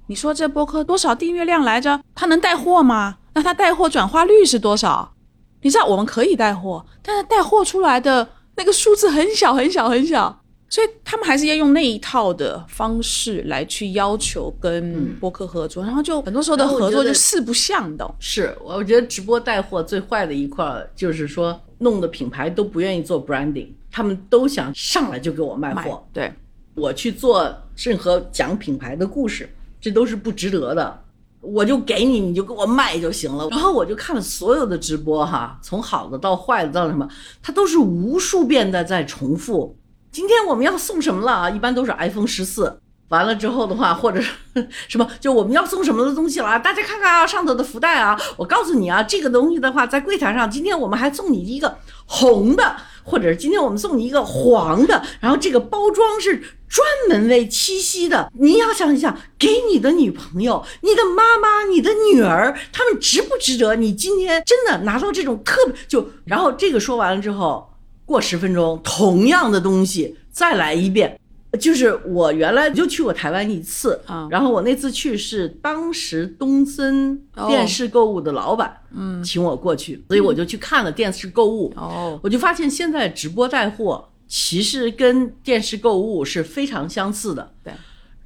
[0.08, 2.02] 你说这播客多少订阅量来着？
[2.16, 3.18] 他能带货吗？
[3.36, 5.14] 那他带货转化率是多少？
[5.62, 10.42] 你知道我们可以带货，但是带货出来的那个数字很小很小很小。
[10.72, 18.08] 所以他们还是要用那一套的方式来去要求跟播客合作，然后就很多时候的合作就四不像的。
[18.20, 26.06] 是，我觉得直播带货最坏的一块就是说，弄的品牌都不愿意做 branding，他们都想上来就给我卖货。
[26.14, 26.34] 对，
[26.76, 29.50] 我去做任何讲品牌的故事，
[29.82, 31.04] 这都是不值得的。
[31.42, 33.48] 我就给你，你就给我卖就行了。
[33.50, 37.08] 然后我就看了所有的直播哈，从好的到坏的到什么，
[37.42, 39.78] 它都是无数遍的在重复。
[40.12, 41.50] 今天我们要送什么了啊？
[41.50, 42.82] 一般都是 iPhone 十四。
[43.08, 44.22] 完了之后的话，或者
[44.88, 46.60] 什么，就我们要送什么的东西了？
[46.60, 48.20] 大家看看啊，上头的福袋啊。
[48.38, 51.76] 我告诉你啊，这个东西的话，在柜台上，今天我们还送你一个
[52.06, 52.76] 红的，
[53.10, 55.04] 或者是今天我们送你一个黄的。
[55.20, 58.32] 然后这个包装是专门为七夕的。
[58.40, 63.76] 你要想一想，给你的女朋友、你的妈妈、你的女儿，他们值不值得？
[63.76, 67.68] 你今天真的拿到这种特别就，然后这个说完了之后。
[68.06, 71.20] 过十分钟，同样的东西再来一遍，
[71.58, 87.74] 就是我原来就去过台湾一次啊，然后我那次去是当时东森电视购物的老板，嗯，请我过去，所以我就去看了电视购物，哦，我就发现现在直播带货其实跟电视购物是非常相似的，对，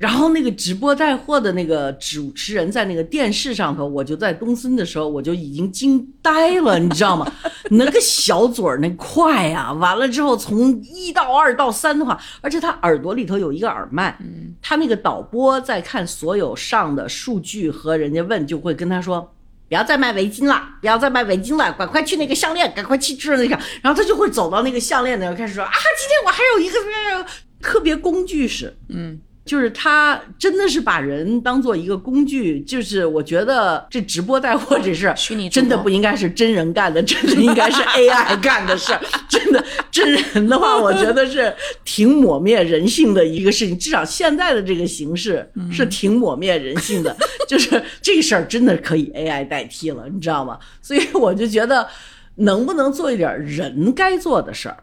[0.03, 7.25] 然后那个直播带货的那个主持人在那个电视上头，我就在东森的时候我就已经惊呆了，你知道吗？
[7.71, 19.33] 那个小嘴儿那快呀、完了之后从一到二到三的话，而且他耳朵里头有一个耳麦，嗯他那个导播在看所有上的数据和人家问，就会跟他说。
[19.69, 23.57] 不要再卖围巾了，不要再卖围巾了，赶快去那个项链，赶快去治那个。
[23.81, 26.77] 然后他就会走到那个项链那儿，开始说啊，今天我还有一个
[27.15, 27.25] 呃
[27.61, 39.01] 特别工具是，嗯，就是他真的是把人当做一个工具，就是我觉得这直播带货这事儿，虚拟真的不应该是真人干的，真的应该是 AI 干的事儿。
[39.27, 43.77] 真的真人的话，我觉得是挺抹灭人性的一个事情。
[43.77, 47.15] 至少现在的这个形式是挺抹灭人性的，
[47.47, 50.57] 就是这事儿真的可以 AI 代替了，你知道吗？
[50.81, 51.87] 所以我就觉得，
[52.35, 54.77] 能不能做一点人该做的事儿？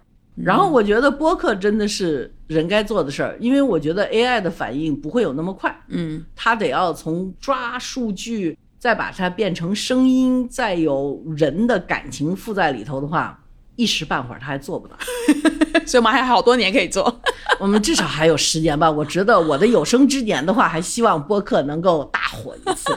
[0.44, 13.42] 然后我觉得播客真的是人该做的事儿，因为我觉得 AI 的反应不会有那么快，嗯，它得要从抓数据，再把它变成声音，再有人的感情附在里头的话，
[13.76, 14.96] 一时半会儿它还做不到。
[15.86, 17.20] 所以我们还有好多年可以做。
[17.58, 18.90] 我们至少还有十年吧。
[18.90, 22.96] 我觉得我的有生之年的话，还希望播客能够大火一次。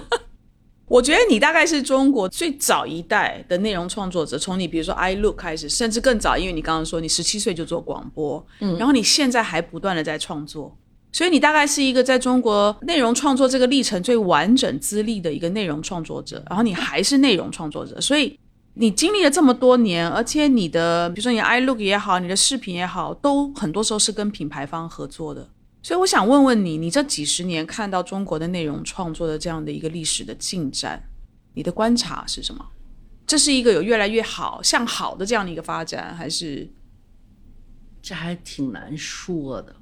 [0.94, 10.78] 我觉得你大概是中国最早一代的内容创作者，从你比如说 iLook 开始，甚至更早，因为你刚刚说你十七岁就做广播，嗯，然后你现在还不断的在创作，
[11.12, 18.38] 所以你大概是一个在中国内容创作这个历程最完整资历的一个内容创作者，然后你还是内容创作者，所以
[18.76, 25.50] 你经历了这么多年，而且你的比如说你的 iLook 也好，你的视频也好，都很多时候是跟品牌方合作的。
[25.84, 31.04] 所以我想问问你，你这几十年看到中国的内容创作的这样的一个历史的进展，
[31.54, 32.66] 你的观察是什么？
[33.28, 36.72] 这是一个有越来越好、向好的这样的一个发展，还是
[38.02, 39.76] 这还挺难说的。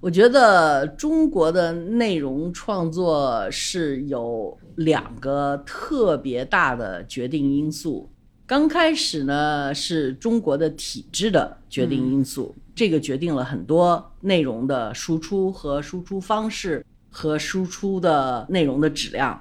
[0.00, 8.08] 我觉得中国的内容创作是有两个特别大的决定因素。
[8.50, 19.40] 刚开始呢，是中国的体制的决定因素，这个决定了很多内容的输出和输出方式和输出的内容的质量。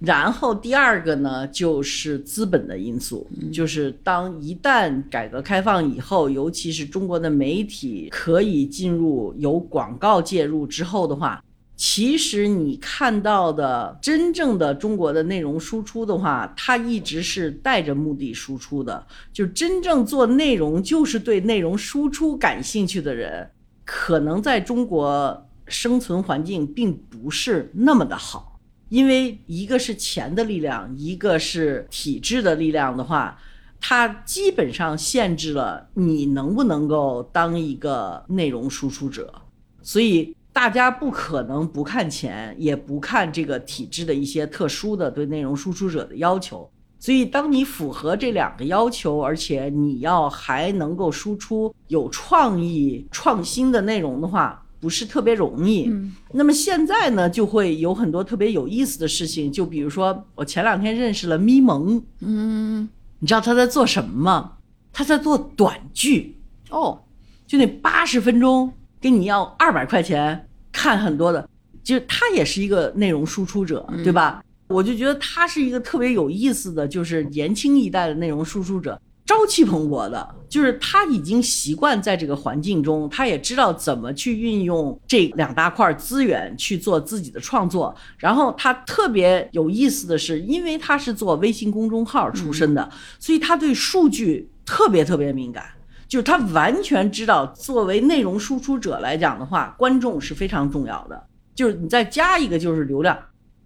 [0.00, 11.40] 然后第二个呢，就是资本的因素，就是当一旦改革开放以后，尤其是中国的媒体可以进入有广告介入之后的话，
[11.76, 23.50] 其实你看到的真正的中国的内容输出的话，它一直是带着目的输出的，就真正做内容就是对内容输出感兴趣的人，
[23.84, 28.60] 可能在中国生存环境并不是那么的好。
[28.90, 33.36] 因为一个是钱的力量，一个是体制的力量的话，
[33.80, 39.34] 它基本上限制了你能不能够当一个内容输出者，
[39.82, 46.70] 所以大家不可能不看钱，也不看这个体制的一些特殊的对内容输出者的要求。
[47.00, 55.92] 所以，当你符合这两个要求，而且你要还能够输出有创意、创新的内容的话，不是特别容易。
[56.32, 62.88] 那么现在呢，就会有很多特别有意思的事情，就比如说，我前两天认识了咪蒙，嗯
[63.18, 64.52] 你知道他在做什么吗？
[64.92, 66.38] 他在做短剧，
[66.70, 67.02] 哦，
[67.46, 68.72] 就那八十分钟，
[69.04, 71.46] 跟你要二百块钱看很多的，
[71.82, 74.42] 就是他也是一个内容输出者，对吧？
[74.68, 78.98] 我就觉得他是一个特别有意思的，就是年轻一代的内容输出者。
[79.26, 87.94] 朝气蓬勃的，就是他已经习惯在这个环境中，他也知道怎么去运用这两大块资源去做自己的创作。
[88.16, 95.66] 然后他特别有意思的是，因为他是做微信公众号出身的，所以他对数据特别特别敏感。
[96.08, 101.26] 就是他完全知道，作为内容输出者来讲的话，观众是非常重要的。
[101.54, 103.18] 就是你再加一个就是流量，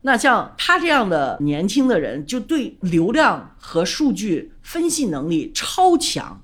[0.03, 6.41] 那像他这样的年轻的人，就对流量和数据分析能力超强，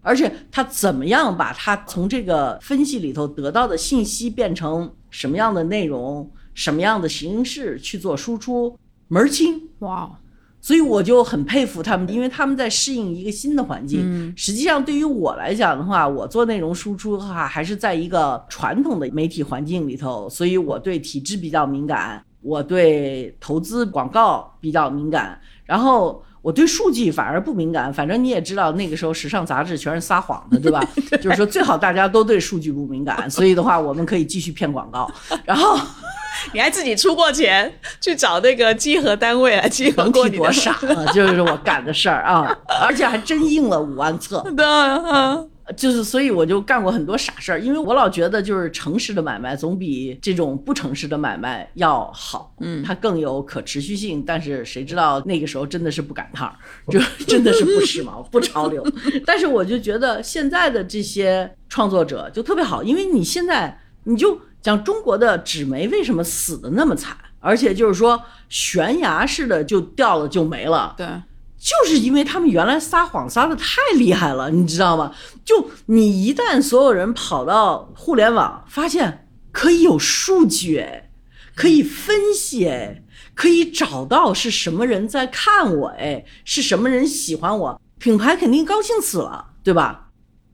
[0.00, 8.78] 而且他怎么样把他从这个分析里头得到的信息变成什么样的内容、什么样的形式去做输出，
[9.08, 9.68] 门儿清。
[9.80, 10.16] 哇哦，
[10.60, 14.32] 所以我就很佩服他们，因为他们在适应一个新的环境。
[14.36, 26.22] 实际上，对于我来讲的话，我做内容输出的话，还是在一个传统的媒体环境里头，所以我对体制比较敏感，我对投资广告比较敏感，然后。
[26.48, 30.82] 我对数据反而不敏感，反正你也知道，那个时候时尚杂志全是撒谎的，对吧？
[31.20, 35.06] 就是说最好大家都对数据不敏感，所以的话，我们可以继续骗广告。
[35.44, 35.78] 然后
[36.54, 37.70] 你还自己出过钱
[38.00, 41.04] 去找那个集合单位来集合过你多傻啊！
[41.12, 44.40] 就是我干的事儿啊，而且还真印了五万册。
[44.56, 54.24] 的，嗯就是所以我就干过很多傻事儿，因为我老觉得就是诚实的买卖总比这种不诚实的买卖要好，嗯，它更有可持续性。
[54.26, 56.54] 但是谁知道那个时候真的是不赶趟儿，
[56.90, 58.84] 就真的是不时髦、不潮流。
[59.26, 71.06] 但是我就觉得现在的这些创作者就特别好，因为你现在你就讲中国的纸媒为什么死的那么惨，而且就是说悬崖式的就掉了就没了，对。
[71.58, 75.12] 就是因为他们原来撒谎撒的太厉害了，你知道吗？
[75.44, 81.10] 就你一旦所有人跑到互联网，发现可以有数据，哎，
[81.56, 83.02] 可以分析，哎，
[83.34, 90.07] 可以找到是什么人在看我，哎，是什么人喜欢我，品牌肯定高兴死了，对吧？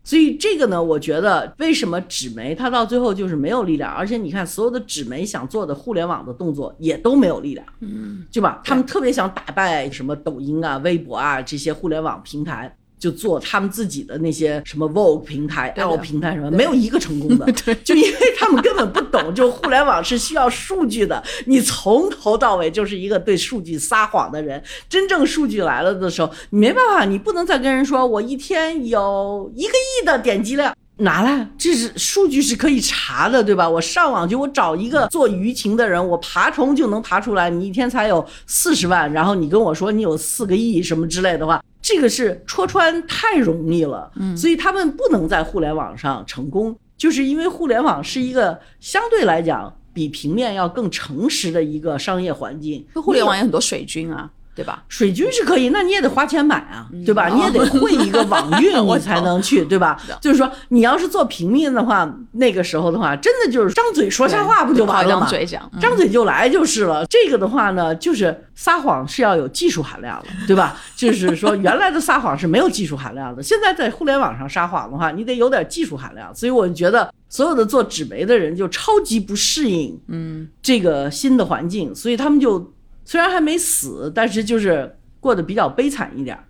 [0.05, 8.61] 所以这个呢，我觉得为什么纸媒它到最后就是没有力量，而且你看所有的纸媒想做的互联网的动作也都没有力量，嗯，对吧？
[8.63, 12.77] 他们特别想打败什么抖音啊、微博啊这些互联网平台。
[12.99, 17.51] 就做他们自己的那些什么 Vogue 平台、L 平台什么，没有一个成功的。
[17.85, 21.23] 就因为他们根本不懂，就互联网是需要数据的。
[21.47, 24.63] 你从头到尾就是一个对数据撒谎的人。
[24.89, 30.75] 真正数据来了的时候，你没办法，你不能再跟人说我一天有一个亿的点击量。
[30.99, 33.69] 拿来，这是数据是可以查的，对吧？
[33.69, 37.51] 我上网去，我找一个做舆情的人，我爬虫就能爬出来。
[37.51, 44.09] 你一天才有四十万，然后你跟我说你有四个亿什么之类的话，这个是戳穿太容易了。
[44.17, 52.87] 嗯，所以他们不能在互联网上成功，就是因为互联网是一个相对来讲比平面要更诚实的一个商业环境。
[52.95, 54.31] 互联网有很多水军啊。
[54.55, 54.85] 对吧？
[54.89, 57.29] 水军是可以，那你也得花钱买啊，对吧？
[57.29, 60.01] 你也得会一个网运， 你才能去，对吧？
[60.21, 65.21] 就是说，你要是做平面的话，那个时候的话，真的就是张嘴说瞎话，不就完了吗？
[65.23, 67.05] 张嘴讲，张嘴就来就是了。
[67.07, 70.77] 这个的话呢，就是撒谎是要有技术含量的，对吧？
[70.95, 76.35] 就是说，原来的撒谎是没有技术含量的，现在在互联网上撒谎的话，你得有点技术含量。
[76.35, 82.73] 所以我觉得，所有的做纸媒的人就超级不适应，嗯，这个新的环境，所以他们就。
[83.05, 86.45] 虽然还没死，但是就是过得比较悲惨一点儿。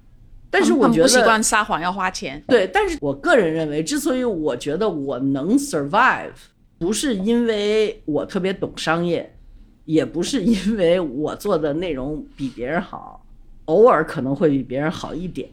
[0.51, 2.41] 但是我觉得不习惯撒谎要花钱。
[2.47, 6.31] 对，但是我个人认为，之所以我觉得我能 survive，
[6.79, 9.37] 不是因为我特别懂商业，
[9.85, 13.27] 也不是因为我做的内容比别人好，
[13.65, 15.51] 偶尔可能会比别人好一点。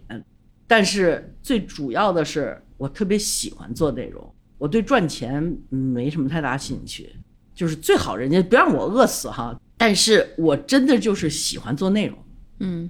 [0.67, 7.09] 但是最主要的是，我特别喜欢做内容，我对赚钱没什么太大兴趣，
[7.55, 9.59] 就是最好人家别让我饿死哈。
[9.81, 12.15] 但是我真的就是喜欢做内容，
[12.59, 12.87] 嗯，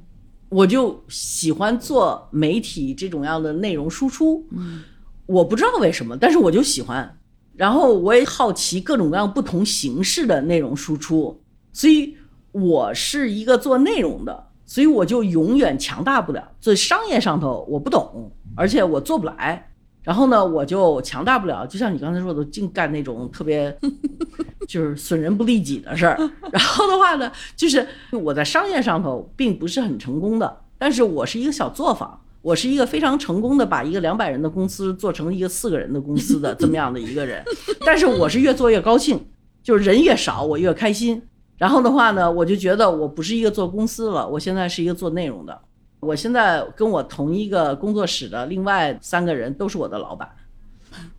[0.49, 4.83] 我就喜欢做媒体这种样的内容输出，嗯，
[5.25, 7.17] 我不知道为什么，但是我就喜欢，
[7.55, 12.17] 然后我也好奇各种各样不同形式的内容输出，所以
[12.51, 19.70] 我是一个做内容的，所以我就永远强大不了，所以商业上头我不懂，而且我做不来。
[20.04, 23.76] 然后呢，我就强大不了，就像你刚才说的，净干那种特别
[24.68, 26.18] 就是损人不利己的事儿。
[26.52, 37.43] 然后的话呢，就是我在商业上头并不是很成功的，但是我是一个小作坊，我是一个非常成功的把一个两百人的公司做成一个四个人的公司的这么样的一个人。
[37.86, 39.24] 但是我是越做越高兴，
[39.62, 41.22] 就是人越少我越开心。
[41.58, 45.62] 然后的话呢，我就觉得我不是一个做公司了，我现在是一个做内容的。
[46.02, 50.28] 我现在跟我同一个工作室的另外三个人都是我的老板，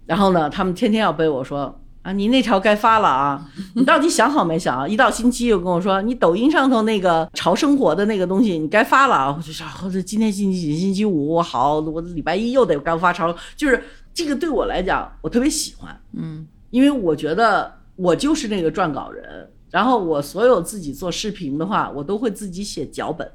[0.07, 4.89] 然后呢，他们天天要背我说啊，你那条该发了啊， 你到底想好没想啊？
[4.89, 9.33] 一到星期又跟我说，你抖音上头那个潮生活的那个东西你该发了啊。
[9.39, 10.77] 我就说，或者今天星期几？
[10.77, 23.31] 星期五好，我礼拜一又得该发潮，就是这个对我来讲，我特别喜欢，嗯，因为我觉得我就是那个撰稿人，然后我所有自己做视频的话，我都会自己写脚本。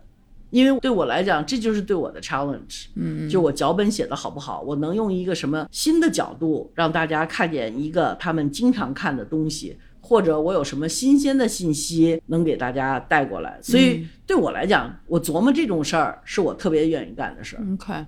[0.50, 2.86] 因为对我来讲，这就是对我的 challenge。
[2.96, 13.60] 嗯，就我脚本写的好不好，我能用一个什么新的角度让大家看见一个他们经常看的东西，或者我有什么新鲜的信息能给大家带过来。
[13.62, 17.64] 所以对我来讲，我琢磨这种事儿是我特别愿意干的事儿。
[17.74, 18.06] OK，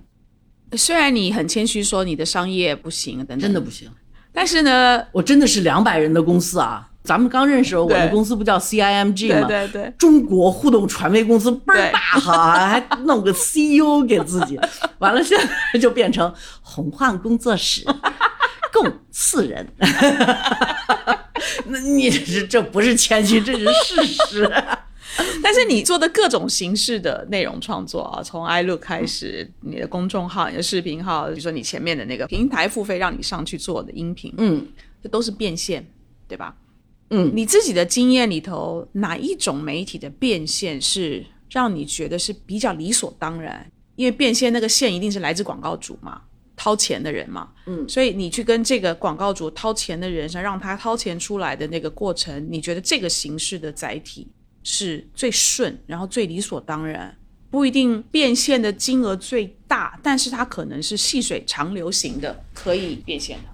[0.76, 3.90] 虽然你很谦虚说你的商业不行等等，真的不行，
[4.32, 6.89] 但是呢，我真的是两百人的公司啊。
[7.02, 9.48] 咱们刚认识我的公司不叫 CIMG 吗？
[9.48, 14.58] 对对对，中国互动传媒公司倍儿大哈， 还弄个 CEO 给自己，
[14.98, 15.38] 完了现
[15.72, 17.82] 在就变成红幻工作室，
[18.72, 19.66] 共四人。
[21.66, 24.52] 那你这这不是谦虚，这是事实。
[25.42, 34.68] 但是你做的各种形式的内容创作啊，从 iLook 开始，你的公众号、你的视频号，比如说你前面的那个平台付费让你上去做的音频，嗯，
[35.02, 35.84] 这都是变现，
[36.28, 36.54] 对吧？
[37.10, 43.70] 嗯，你自己的经验里头，哪一种媒体的变现是让你觉得是比较理所当然？
[43.96, 46.22] 因为变现那个线一定是来自广告主嘛，
[46.56, 54.28] 掏钱的人嘛，嗯所以你去跟这个广告主掏钱的人，想让他掏钱出来的那个过程，你觉得这个形式的载体
[54.62, 57.14] 是最顺，然后最理所当然，
[57.50, 63.44] 不一定变现的金额最大，但是它可能是细水长流型的，可以变现的。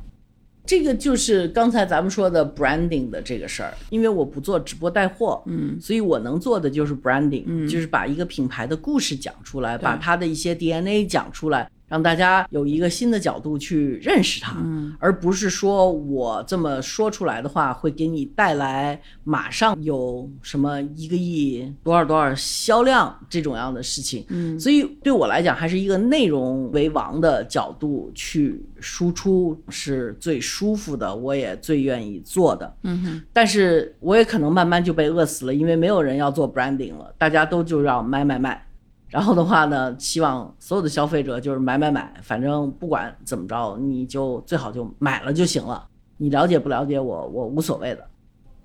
[0.67, 38.66] 这个就是刚才咱们说的 branding 的这个事儿，因为我不做直播带货，嗯，所以我能做的就是 branding，嗯，就是把一个品牌的故事讲出来，把它的一些 DNA 讲出来，让大家有一个新的角度去认识它，嗯，而不是说我这么说出来的话会给你带来马上有什么一个亿多少多少销量这种样的事情，嗯，所以对我来讲还是一个内容为王的角度去输出是最舒服的，我也最愿意做的，嗯哼，但是我也可能慢慢就被饿死了，因为没有人要做 branding 了，大家都就要卖卖卖。
[39.09, 45.87] 然后的话呢，希望所有的消费者就是买买买，反正不管怎么着，你就最好就买了就行了。
[46.17, 48.09] 你了解不了解我，我无所谓的。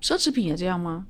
[0.00, 1.06] 奢侈品也这样吗？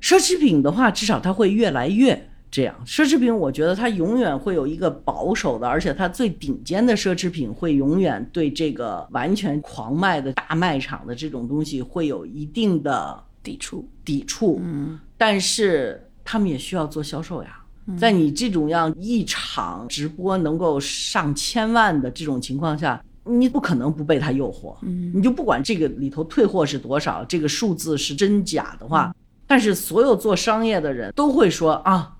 [0.00, 2.76] 奢侈品的话，至少它会越来越这样。
[2.84, 13.88] 奢侈品，我觉得它永远会有一个保守的，而且它最顶尖的奢侈品会永远对这个完全狂卖的大卖场的这种东西会有一定的抵触。
[14.04, 14.60] 抵触。
[14.62, 17.62] 嗯，但是他们也需要做销售呀。
[17.98, 24.76] 在你这种样一场直播能够上千万的这种情况下，你不可能不被他诱惑。
[24.82, 29.14] 嗯，你就不管这个里头退货是多少，这个数字是真假的话，
[29.46, 32.12] 但是所有做商业的人都会说啊。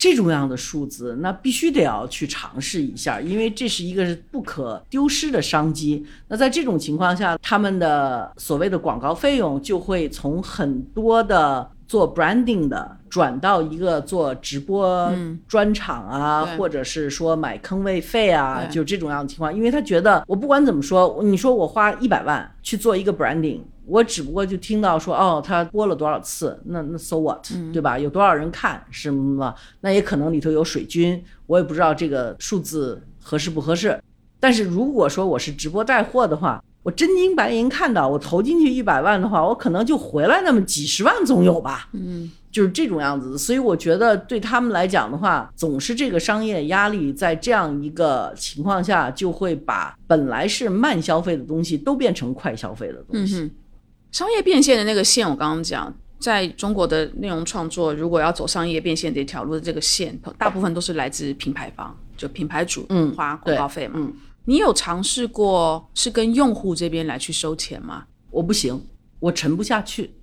[0.00, 6.06] 这种样的数字，那必须得要去尝试一下，因为这是一个不可丢失的商机。
[6.28, 15.12] 那在这种情况下，他们的所谓的广告费用就会从很多的做 branding 的转到一个做直播
[15.48, 19.52] 专场啊，对或者是说买坑位费啊，就这种样的情况。
[19.52, 23.62] 因为他觉得我不管怎么说，你说我花一百万去做一个 branding。
[23.86, 27.98] 我只不过就听到说，哦，他播了多少次，那那 so what，、对吧？
[27.98, 29.54] 有多少人看什么？
[29.80, 33.98] 那也可能里头有水军，我也不知道这个数字合适不合适。
[34.38, 41.86] 但是如果说我是直播带货的话，我真金白银看到我投进去一百万的话，我可能就回来那么几十万总有吧。
[41.92, 43.36] 嗯，就是这种样子。
[43.36, 53.40] 所以我觉得对他们来讲的话，总是这个商业压力在这样一个情况下，就会把本来是慢消费的东西都变成快消费的东西。
[53.40, 53.50] 嗯
[54.10, 63.96] 商业变现的那个线，我刚刚讲，在中国的内容创作，如果要走商业变现这条路的这个线，大部分都是来自品牌方，就品牌主嗯花广告费嘛。
[63.96, 64.10] 嗯
[64.48, 68.04] 你有尝试过是跟用户这边来去收钱吗？
[68.30, 68.82] 我不行，
[69.20, 70.14] 我沉不下去，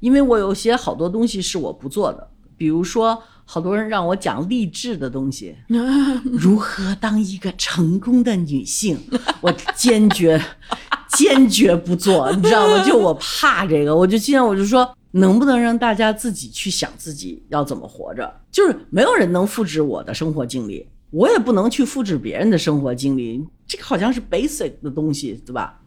[0.00, 5.54] 因为我有些好多东西是我不做的，比如说好多人让我讲励志的东西，
[6.32, 8.98] 如何当一个成功的女性，
[9.42, 10.42] 我坚决
[11.12, 12.82] 坚决不做，你知道吗？
[12.86, 18.34] 就我怕这个，我就经常我就说，能不能让大家自己去想自己要怎么活着？
[18.50, 25.80] 就是没有人能复制我的生活经历，我也不能去复制别人的生活经历，这个好像是 basic 的东西，对吧？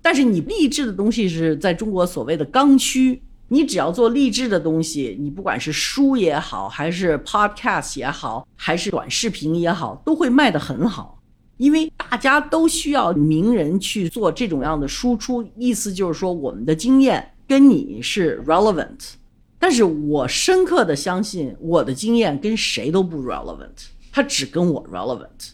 [0.00, 11.20] 但是你励志的东西是在中国所谓的刚需，你只要做励志的东西，你不管是书也好，还是 podcast 也好，还是短视频也好，都会卖得很好。
[11.56, 19.12] 因为大家都需要名人去做这种样的输出，意思就是说我们的经验跟你是 relevant，
[19.58, 25.50] 但是我深刻的相信我的经验跟谁都不 relevant，它只跟我 relevant。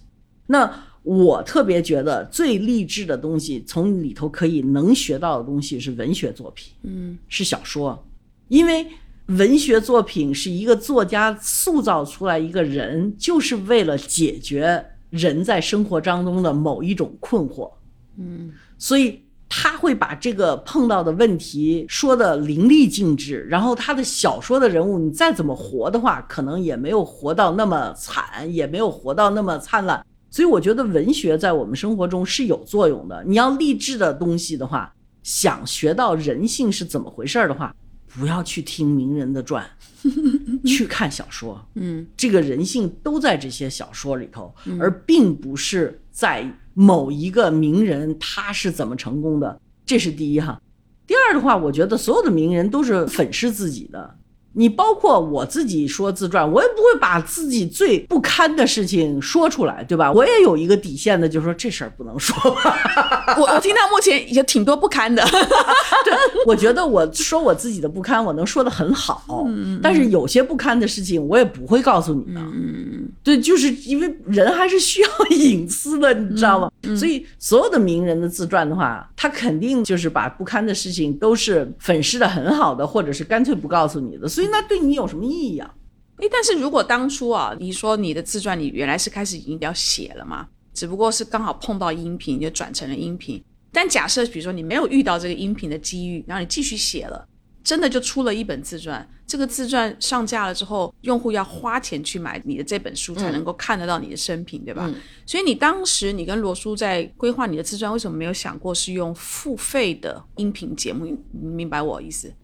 [0.46, 0.70] 那
[1.02, 8.06] 我特别觉得最励志的东西，从里头可以能学到的东西是文学作品，嗯，是小说，
[8.48, 8.86] 因为
[9.28, 17.72] 文学作品是一个作家塑造出来一个人，就是为了解决人在生活当中的某一种困惑，
[18.18, 19.22] 嗯，所以。
[19.52, 30.06] 他会把这个碰到的问题说的淋漓尽致，然后他的小说的人物，你再怎么活的话，可能也没有活到那么惨，也没有活到那么灿烂。
[30.30, 33.24] 所以我觉得文学在我们生活中是有作用的。
[33.26, 34.94] 你要励志的东西的话，
[35.24, 37.74] 想学到人性是怎么回事儿的话，
[38.06, 39.68] 不要去听名人的传，
[40.64, 41.60] 去看小说。
[41.74, 49.58] 嗯，这个人性都在这些小说里头，而并不是在某一个名人他是怎么成功的。
[49.86, 50.60] 这是第一哈。
[51.06, 54.18] 第二的话，我觉得所有的名人都是粉饰自己的。
[54.52, 60.10] 你包括我自己说自传，我也不会把自己最不堪的事情说出来，对吧？
[60.12, 62.36] 我也有一个底线的，就是说这事儿不能说。
[63.38, 65.22] 我我听到目前也挺多不堪的，
[66.04, 66.12] 对，
[66.46, 69.46] 我觉得我说我自己的不堪，我能说的很好，
[69.82, 72.40] 但是有些不堪的事情，我也不会告诉你的。
[72.40, 76.70] 嗯，对，就是因为人还是需要 隐私的，你知道吗？
[76.96, 84.26] 所以所有的名人的自传的话，他肯定就是把不堪的事情都是粉饰的很好的，或者是干脆不告诉你的。
[84.26, 85.74] 所以那对你有什么意义啊？
[86.18, 93.42] 诶，但是如果当初啊，你说你的自传你原来是开始已经要写了嘛，只不过是刚好碰到音频就转成了音频。
[93.72, 97.26] 但假设比如说你没有遇到这个音频的机遇，然后你继续写了，
[97.64, 99.08] 真的就出了一本自传。
[99.26, 104.92] 这个自传上架了之后，用户要花钱去买你的这本书，才能够看得到你的生平，对吧？
[105.24, 111.16] 所以你当时你跟罗叔在规划你的自传，为什么没有想过是用付费的音频节目？
[111.30, 112.34] 明白我意思？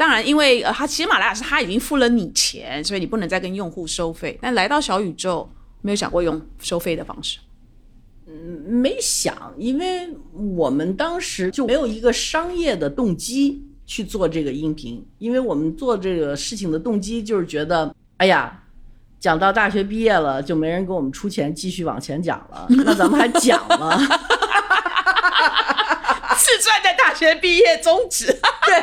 [0.00, 4.38] 当然，因为呃，他喜马拉雅是他已经付了你钱，所以你不能再跟用户收费。
[4.40, 5.46] 但来到小宇宙，
[5.82, 7.38] 没有想过用收费的方式。
[8.26, 8.32] 嗯，
[8.66, 10.08] 没想，因为
[10.54, 18.62] 我们当时就没有一个商业的动机去做这个音频，因为我们做这个事情的动机就是觉得，哎呀，
[19.18, 23.98] 讲到大学毕业了，就没人给我们出钱继续往前讲了，那咱们还讲吗？
[26.58, 28.26] 自传在大学毕业终止，
[28.66, 28.80] 对，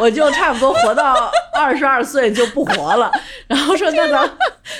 [0.00, 3.10] 我就差不多活到 二十二岁就不活了。
[3.46, 4.30] 然后说那咱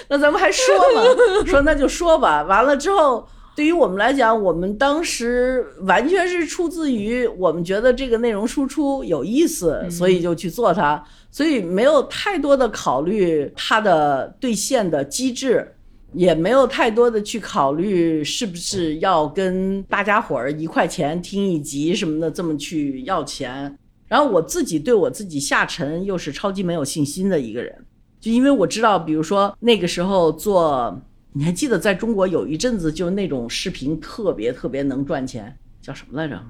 [0.08, 1.02] 那咱们还说吗？
[1.46, 2.42] 说那就说吧。
[2.42, 15.76] 完了之后，对于我们来讲，我们当时完全是出自于我们觉得这个内容输出有意思，所以就去做它，所以没有太多的考虑它的兑现的机制。
[16.14, 27.84] 也没有太多的去考虑是不是要跟大家伙儿一块钱听一集什么的这么去要钱，然后我自己对我自己下沉又是超级没有信心的一个人，
[28.20, 31.02] 就因为我知道，比如说那个时候做，
[31.32, 36.40] 你还记得在中国有一阵子就那种视频特别特别能赚钱，叫什么来着？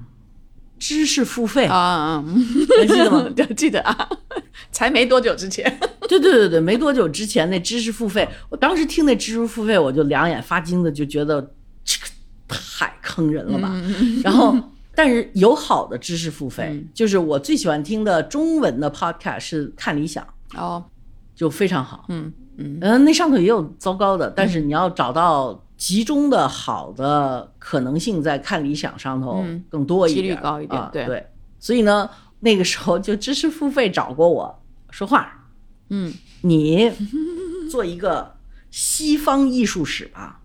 [0.77, 2.25] 知识付费啊啊，
[2.77, 3.29] 还记得吗？
[3.55, 4.09] 记得啊，
[4.71, 5.63] 才没多久之前。
[6.07, 11.41] 对对对对，没多久之前那知识付费，我当时听那知识付费，我就两眼发金的，就觉得
[11.83, 12.05] 这个
[12.47, 13.71] 太坑人了吧。
[14.23, 14.55] 然后，
[14.93, 20.83] 但是有好的知识付费，就是我最喜欢听的中文的 podcast 是看理想哦，
[21.35, 22.05] 就非常好。
[22.09, 25.61] 嗯嗯嗯，那上头也有糟糕的，但是你要找到。
[25.77, 31.27] 集中的好的可能性在看理想上头更多一点，几率高一点，对对。
[31.59, 32.09] 所以呢，
[32.39, 35.47] 那个时候就知识付费找过我说话，
[35.89, 36.91] 嗯，你
[37.69, 38.37] 做一个
[38.71, 40.41] 西方艺术史吧。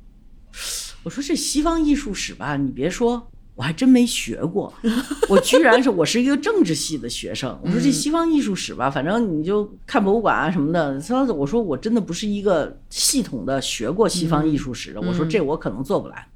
[1.02, 3.29] 我说这西方艺术史吧，你别说。
[3.60, 4.72] 我还真没学过，
[5.28, 7.60] 我居然是我是一个政治系的学生。
[7.62, 10.98] 我说这西方艺术史吧，反正你就看博物馆啊什么的。
[10.98, 15.00] 他我说我真的不是一个系统的学过西方艺术史的。
[15.02, 16.26] 我说这我可能做不来。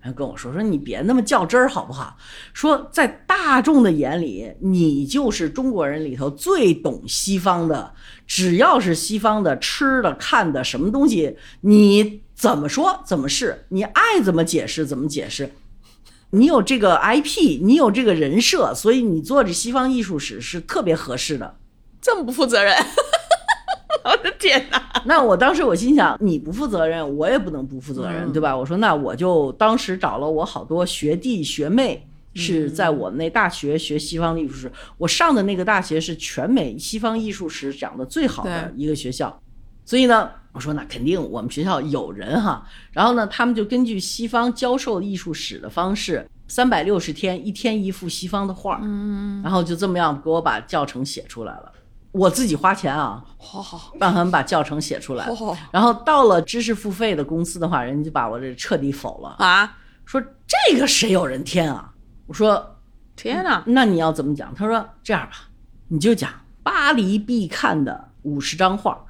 [0.00, 2.16] 然后跟我说说你别那么较真儿好不好？
[2.52, 7.92] 说在大众的眼里，你就是中国人里头最懂西方的。
[8.26, 15.52] 只要是西方的吃的看的什么东西，你怎么说怎么是，你爱怎么解释怎么解释。
[16.30, 21.56] 你有这个 IP，你有这个人设，所以你做这西方艺术史是特别合适的。
[22.00, 22.74] 这么不负责任，
[24.04, 25.02] 我的天哪！
[25.04, 28.56] 那我当时我心想，你不负责任，我也不能不负责任，对吧？
[28.56, 34.70] 我说那我就当时找了我好多学弟学妹，是在我们那大学学西方艺术史。
[34.98, 39.40] 我上的那个大学是全美西方艺术史讲的最好的一个学校，
[39.84, 40.30] 所以呢。
[40.58, 51.72] 我说那肯定我们学校有人哈，然后呢，他们就根据西方教授艺术史的方式，三百六十天，一天一幅西方的画，嗯，然后就这么样给我把教程写出来了，
[52.10, 55.30] 我自己花钱啊，好好，帮他们把教程写出来，
[55.70, 61.92] 然后到了知识付费的公司的话，人家就把我这彻底否了啊，说这个谁有人天啊？
[62.26, 62.80] 我说
[63.14, 64.52] 天哪，那你要怎么讲？
[64.56, 65.48] 他说这样吧，
[65.86, 66.28] 你就讲
[66.64, 69.06] 巴黎必看的五十张画。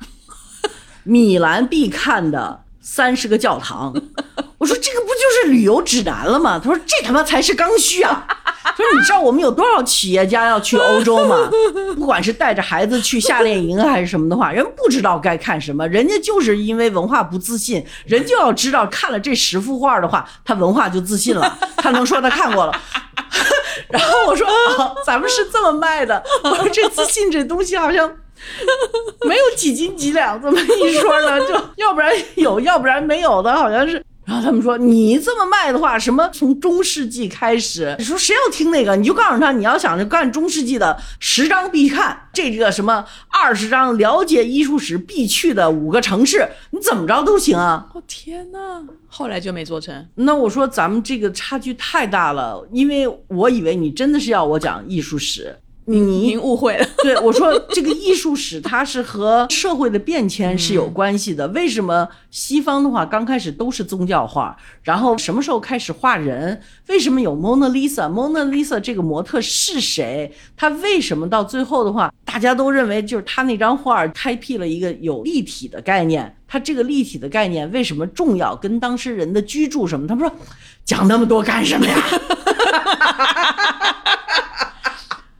[1.09, 3.95] 米兰必看的三十个教堂，
[4.59, 6.61] 我说这个不就是旅游指南了吗？
[6.63, 8.27] 他说这他妈才是刚需啊！
[8.63, 11.51] 他说你知道我们有多少企业家要去欧洲吗？
[11.97, 22.81] 不管是带着孩子去夏令营还是什么的话，人不知道该看什么，人家就是因为文化不自信，人就要知道看了这十幅画的话，他文化就自信了， 他能说他看过了。
[23.89, 24.47] 然后我说
[25.07, 28.13] 咱们是这么卖的，我说这自信这东西好像。
[29.29, 34.05] 没有几斤几两这么一说呢，就 要不然有，要不然没有的，好像是。
[34.25, 38.95] 然后他们说你这么卖的话，什么从中世纪开始，你说谁要听那个？
[38.95, 47.87] 你就告诉他，你要想着干中世纪的十章必看，这个什么二十章了解艺术史必去的五个城市，你怎么着都行啊。
[47.95, 48.85] 哦天哪！
[49.07, 50.07] 后来就没做成。
[50.17, 55.59] 那我说咱们这个差距太大了，因为我以为你真的是要我讲艺术史。
[55.89, 61.49] 你您误会了， 对我说这个艺术史它是和社会的变迁是有关系的。
[61.49, 66.61] 为什么西方的话刚开始都是宗教画，然后什么时候开始画人？
[66.89, 68.07] 为什么有蒙娜丽莎？
[68.07, 70.31] 蒙娜丽莎这个模特是谁？
[70.55, 76.37] 他为什么到最后的话，大家都认为就是他那张画开辟了一个有立体的概念？
[76.47, 78.55] 他这个立体的概念为什么重要？
[78.55, 80.07] 跟当时人的居住什么？
[80.07, 80.39] 他们说
[80.85, 81.97] 讲那么多干什么呀？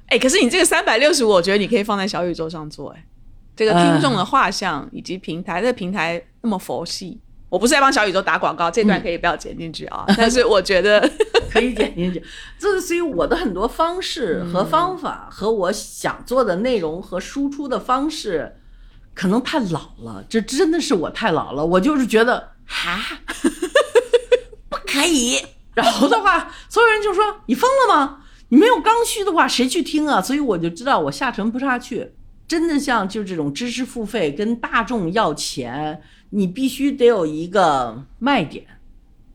[0.09, 2.91] 哎，可是你这个三百六十五，我觉得你可以放在小宇宙上做。
[2.91, 3.05] 哎，
[3.55, 10.05] 这个听众的画像以及平台，这平台那么佛系，我不是在帮小宇宙打广告，这段可以不要 剪进去啊。
[10.17, 11.01] 但是我觉得
[11.51, 12.23] 可以剪进去。
[12.59, 18.57] 这是所以我的很多方式和方法和我想做的内容和输出的方式，
[19.15, 20.25] 可能太老了。
[20.29, 21.67] 这真的是我太老了。
[21.67, 22.99] 我就是觉得哈，
[24.71, 25.39] 不可以。
[25.75, 28.25] 然后的话，所有人就说你疯了吗？
[28.51, 30.23] 你没有刚需的话，谁去听啊？
[30.23, 32.13] 所以我就知道我下沉不下去。
[32.47, 38.65] 真的像就这种知识付费跟大众要钱，你必须得有一个卖点。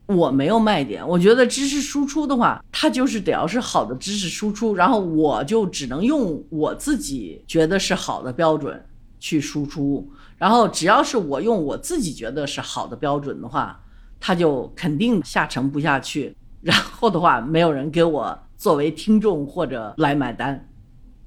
[0.06, 8.84] 我没有卖点，我觉得知识输出的话，它就是得要是好的知识输出，然后我就只能用我自己觉得是好的标准
[9.20, 10.10] 去输出。
[10.36, 13.80] 然后只要是我用我自己觉得是好的标准的话，
[14.18, 16.34] 它就肯定下沉不下去。
[16.60, 18.36] 然后的话，没有人给我。
[18.64, 20.66] 作为听众或者来买单，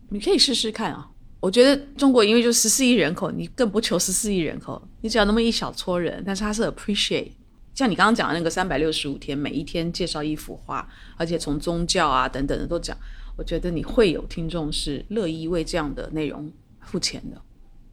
[0.10, 1.08] 你可以试试看啊！
[1.40, 7.30] 我觉得中国因为就十四亿人口，你更不求十四亿人口，你只要那么一小撮人，但是他是 appreciate，
[7.76, 12.98] 像你刚刚讲的那个三百六十五天，每一天介绍一幅画，而且从宗教啊等等的都讲，
[13.38, 17.40] 我觉得你会有听众是乐意为这样的内容付钱的。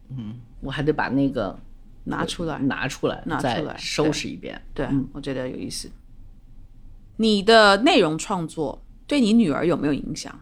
[0.08, 1.54] 嗯，我还得把那个
[2.04, 4.58] 拿出来，拿出来，拿出来收拾一遍。
[4.72, 5.90] 对，我觉得有意思。
[7.18, 8.80] 你的内容创作。
[9.06, 10.34] 对你女儿有没有影响？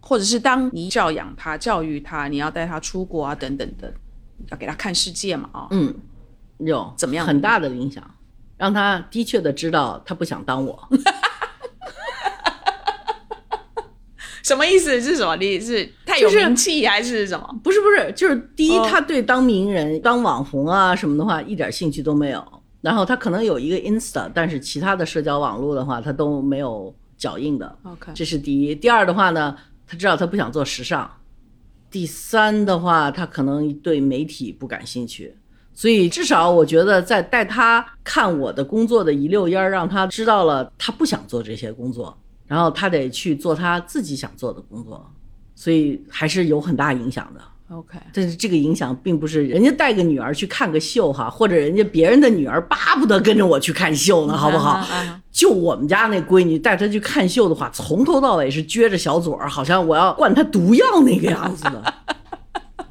[0.00, 3.92] 或者是当你教养她、教育她，你要带她出国啊，等等的，
[4.50, 5.50] 要给她看世界嘛？
[5.52, 5.94] 啊，嗯，
[6.58, 7.26] 有怎么样？
[7.26, 8.02] 很大的影响，
[8.56, 10.88] 让她的确的知道她不想当我。
[14.42, 14.98] 什么意思？
[14.98, 15.36] 是什么？
[15.36, 17.60] 你是太有名气还是什么？
[17.62, 22.42] 不是不是，就是第一，她对当名人、当网红啊什么的话一点兴趣都没有。
[22.80, 26.94] 然后她可能有一个 Insta，但是其他的社交网络的话，她都没有。
[27.18, 28.74] 脚印的，OK，这是第一。
[28.74, 29.54] 第二的话呢，
[29.86, 31.10] 他知道他不想做时尚。
[31.90, 35.36] 第三的话，他可能对媒体不感兴趣。
[35.74, 42.16] 所以至少我觉得，在带他看我的工作的一溜烟儿，让他知道了他不想做这些工作，
[42.46, 45.10] 然后他得去做他自己想做的工作。
[45.54, 47.40] 所以还是有很大影响的。
[47.70, 54.82] OK，但是这个影响并不是人家带个女儿去看个秀哈，或者人家别人的女儿巴不得跟着我去看秀呢，好不好？
[55.38, 61.94] 就我们家那闺女带她去看秀的话，从头到尾是撅着小嘴儿，好像我要灌她毒药那个样子的。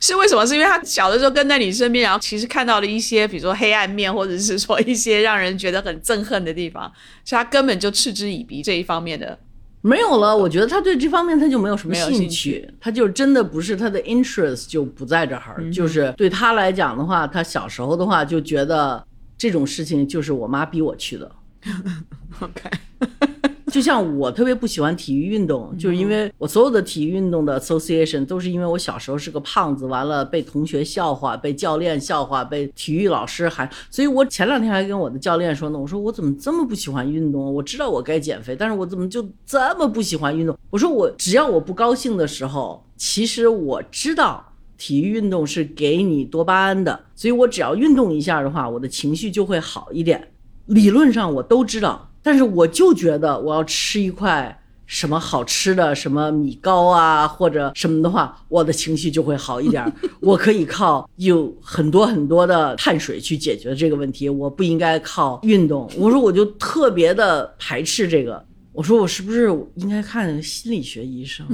[0.00, 0.44] 是为什么？
[0.44, 6.90] 是因为她小的时候跟在你身边，然后其实看到了一些，比如说黑暗面，或者是说一些让人觉得很憎恨的地方，
[7.24, 9.38] 所以她根本就嗤之以鼻这一方面的。
[9.82, 19.06] 没有了，我觉得他对这方面他就没有什么兴趣，他就真的不是他的 interest 就不在这儿，就是对他来讲的话，他小时候的话就觉得
[19.38, 21.30] 这种事情就是我妈逼我去的。
[22.40, 22.70] OK。
[23.66, 37.52] 就像我特别不喜欢体育运动，就是因为我所有的体育运动的 association 都是因为我小时候是个胖子，完了被同学笑话，被教练笑话，被体育老师还，所以我前两天还跟我的教练说呢，我说我怎么这么不喜欢运动？
[37.52, 40.56] 我知道我该减肥，但是我怎么就这么不喜欢运动？
[40.70, 50.28] 我说我只要我不高兴的时候，其实我知道体育运动是给你多巴胺的，所以我只要运动一下的话，我的情绪就会好一点。
[50.66, 52.10] 理论上我都知道。
[52.22, 59.92] 但是我就觉得我要吃一块什么好吃的，什么米糕啊，或者什么的话，我的情绪就会好一点。
[60.18, 65.88] 我可以靠有很多很多的碳水去解决这个问题，我不应该靠运动。
[65.96, 68.44] 我说我就特别的排斥这个。
[68.72, 71.46] 我说我是不是应该看心理学医生？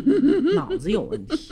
[0.54, 1.50] 脑子有问题。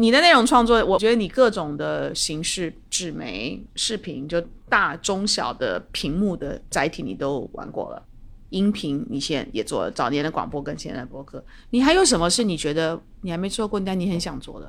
[0.00, 8.02] 你的内容创作，我觉得你各种的形式、纸媒、视频，就大、中、小的屏幕的载体，你都玩过了。
[8.48, 14.68] 音频你现在也做了，早年的广播跟现在的播客，你还有什么是你觉得你还没做过，但你很想做的？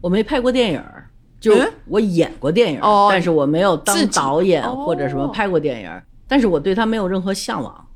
[0.00, 0.84] 我没拍过电影，
[1.40, 7.88] 就嗯我演过电影，哦但是我没有当导演哦或者什么拍过电影，但是我对他没有任何向往。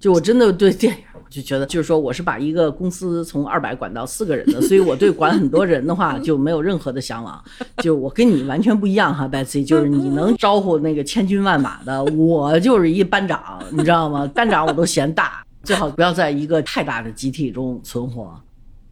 [0.00, 7.42] 就我真的对电影，我就觉得就是说，我是把一个公司从二百管到四个人的，所以我对管很多人的话 就没有任何的向往。
[7.78, 14.30] 就我跟你完全不一样哈，Betsy，就是你能招呼那个千军万马的， 我就是一班长，你知道吗？
[14.34, 18.38] 班长我都嫌大，最好不要在一个太大的集体中存活。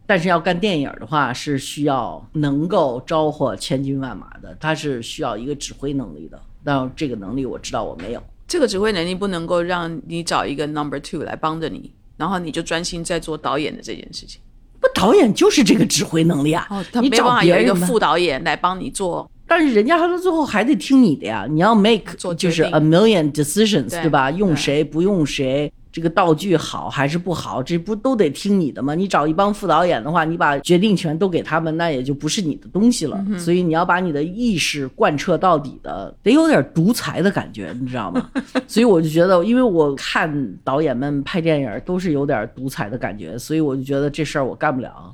[0.07, 6.37] 但是要干电影的话，是需要能够招呼千军万马的，它是需要一个指挥能力的。
[6.63, 8.21] 但这个能力我知道我没有。
[8.45, 11.89] 这个指挥能力不能够让你找一个 number two 来帮着你，
[12.21, 14.39] 然后你就专心在做导演的这件事情。
[14.79, 16.67] 不，导演就是这个指挥能力啊。
[16.69, 19.27] 哦，他你找没办法有一个副导演来帮你做。
[19.47, 24.29] 但是人家他说最后还得听你的呀，你要 make 做就是 a million decisions，对对吧？
[24.29, 28.95] 用谁不用谁，这个道具好还是不好，这不都得听你的吗？
[28.95, 33.23] 你找一帮副导演的话，你把决定权都给他们，那也就不是你的东西了。
[33.37, 38.29] 所以你要把你的意识贯彻到底的，得有点独裁的感觉，你知道吗？
[38.67, 45.13] 所以我就觉得，因为我看导演们拍电影都是有点独裁的感觉，所以我就觉得这事儿我干不了。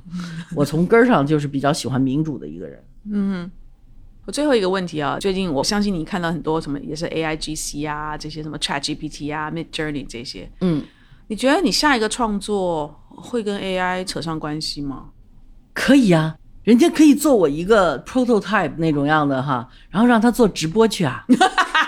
[0.54, 3.50] 我从根儿上就是比较喜欢民主的一个人。
[4.28, 10.84] 我最后一个问题啊，最近我相信你看到很多什么也是 A I G C 啊，这些什么 Chat GPT 啊、Mid Journey 这些，嗯。
[11.28, 15.06] 你觉得你下一个创作会跟 A I 扯上关系吗？
[15.72, 21.24] 可以啊，人家可以做我一个 prototype 那种样的哈，然后让他做直播去啊。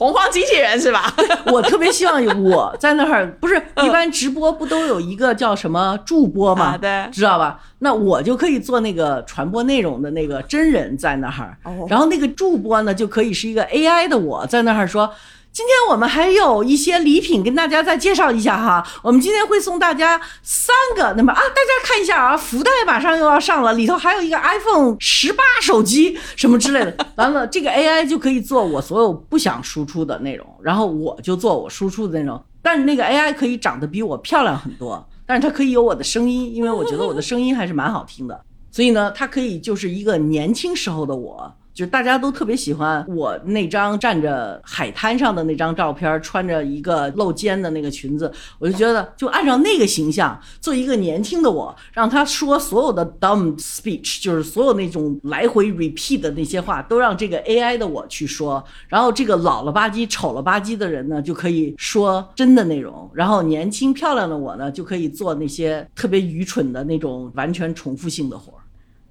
[0.00, 1.14] 洪荒机器人是吧？
[1.52, 6.72] 我特别希望我在那儿，不是一般直播不都有一个叫什么助播吗？
[7.12, 7.60] 知道吧？
[7.80, 15.12] 那我就可以做那个传播内容的那个真人在那儿，哦然后那个助播呢就可以是一个 AI 的我在那儿说。
[15.52, 26.96] 今天我们还有一些礼品跟大家再介绍一下哈，我们今天会送大家三个，那么啊，大家看一下啊，福袋马上又要上了，里头还有一个 iPhone 十八手机什么之类的。
[27.16, 32.40] 完了，这个 AI 就可以做我所有不想输出的内容，然后我就做我输出的内容。
[32.62, 38.40] 但是那个 AI 可以长得比我漂亮很多，但是它可以有我的声音，因为我觉得我的声音还是蛮好听的。
[38.70, 68.60] 所以呢，它可以就是一个年轻时候的我，就大家都特别喜欢我那张站着海滩上的那张照片，穿着一个露肩的那个裙子，我就觉得就按照那个形象做一个年轻的我，让他说所有的 dumb speech，就是所有那种来回 repeat 的那些话，都让这个 AI 的我去说，然后这个老了吧唧、丑了吧唧的人呢，就可以说真的内容，然后年轻漂亮的我呢，就可以做那些特别愚蠢的那种完全重复性的活儿。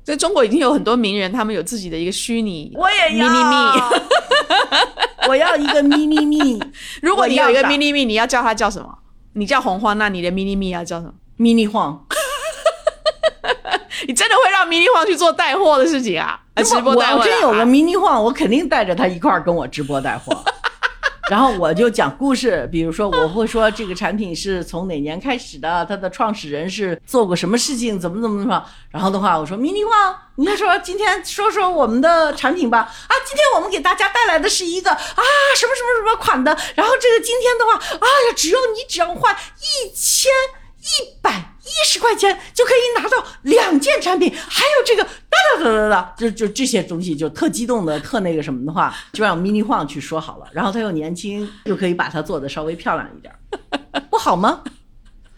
[0.04, 4.02] 在中国已经有很多名人，他们有自己的一个虚拟我也要 mini me。
[5.30, 6.60] 我要一个咪咪咪
[7.04, 8.90] 如果你有一个我要的 mini me，你要叫它叫什么？
[9.34, 12.04] 你叫洪荒，那你的咪咪咪要叫什么？mini 晃。
[14.08, 16.40] 你真的会让 mini 荒去做带货的事情啊？
[16.56, 17.26] 啊直播带货的啊？
[17.26, 20.44] 要真有个 mini 晃，我肯定带着他一块儿跟我直播带货。
[21.30, 28.66] 然后我就讲故事，比如说我会说这个产品是从哪年开始的，它的创始人是做过什么事情，怎么怎么怎么。
[28.90, 32.80] 然后的话，我说 mini 晃，你就说今天说说我们的产品吧。
[32.80, 34.98] 啊，今天我们给大家带来的是一个啊
[35.56, 40.32] 什么什么什么款的，然后这个今天的话，哎呀，只要你只要换一千
[40.80, 54.64] 一百一十块钱就可以拿到两件产品，还有这个哒哒哒哒哒，就就这些东西就特激动的特那个什么的话，就让 mini Huang 去说好了，然后他又年轻，又可以把它做的稍微漂亮一点儿，不好吗？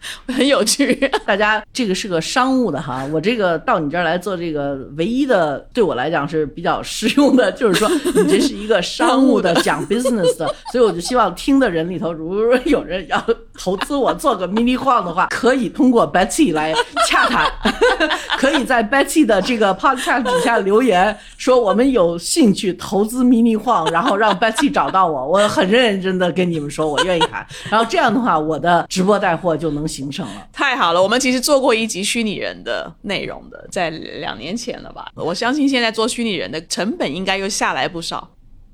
[0.28, 0.94] 很有趣。
[1.26, 13.24] 大家这个是个商务的哈，我这个到你这儿来做这个，唯一的对我来讲是比较实用的，就是说你这是一个商务的讲 business 的，所以我就希望听的人里头，如果有人要
[13.58, 16.74] 投资我做个 mini 晃的话，可以通过 Betsy 来
[17.08, 17.50] 洽谈，
[18.38, 30.48] 可以在 Betsy 的这个 podcast 底下留言说我们有兴趣投资 mini 晃，然后让 Betsy 找到我，我很认真的跟你们说我愿意谈，然后这样的话我的直播带货就能形成了。
[30.52, 35.12] 太好了，我们其实做过一集虚拟人的内容的，在两年前了吧？
[35.14, 38.30] 我相信现在做虚拟人的成本应该又下来不少。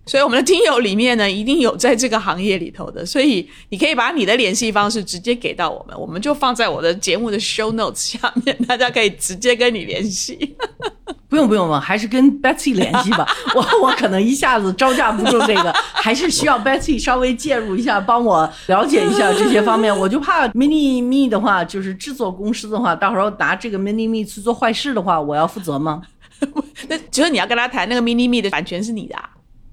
[0.09, 10.57] 所以我们的听友里面呢，一定有在这个行业里头的，所以你可以把你的联系方式直接给到我们，我们就放在我的节目的 show notes 下面，大家可以直接跟你联系。
[11.29, 13.29] 不用不用了，还是跟 Betsy 联系吧。
[13.55, 19.95] 我我可能一下子招架不住这个，还是需要 Betsy 稍微介入一下，帮我了解一下这些方面。
[19.95, 26.01] 我就怕 Mini Me 的话，就是制作公司的话，到时候拿这个 Mini Me 去做坏事的话，我要负责吗？
[26.89, 29.29] 那就是你要跟他谈那个 mini me 的版权是你的、啊，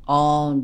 [0.06, 0.60] 哦，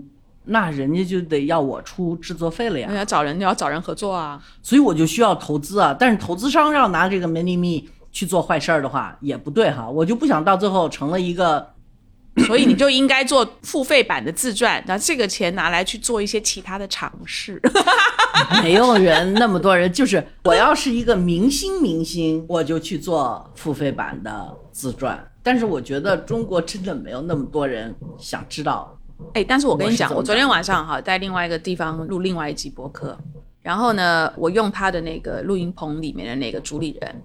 [0.45, 2.95] 那人家就得要我出制作费了呀你。
[2.95, 4.41] 要找人，你要找人合作啊。
[4.63, 5.95] 所以我就需要投资啊。
[5.97, 9.87] 但是投资商要拿这个 Mini Me 去做坏事儿的话，也不对哈。
[9.89, 11.73] 我就不想到最后成了一个，
[12.47, 17.61] 所以你就应该做付费版的自传，然后这个钱拿来去做一些其他的尝试。
[18.63, 25.27] 没有人那么多人，就是我要是一个明星明星，我就去做付费版的自传。
[25.43, 28.97] 但是我觉得中国真的没有那么多人想知道。
[29.33, 33.17] 哎，但是我跟你讲，我昨天晚上哈在另外一个地方录另外一集播客，
[33.61, 37.21] 然后呢，我用他的那个录音棚里面的那个主理人，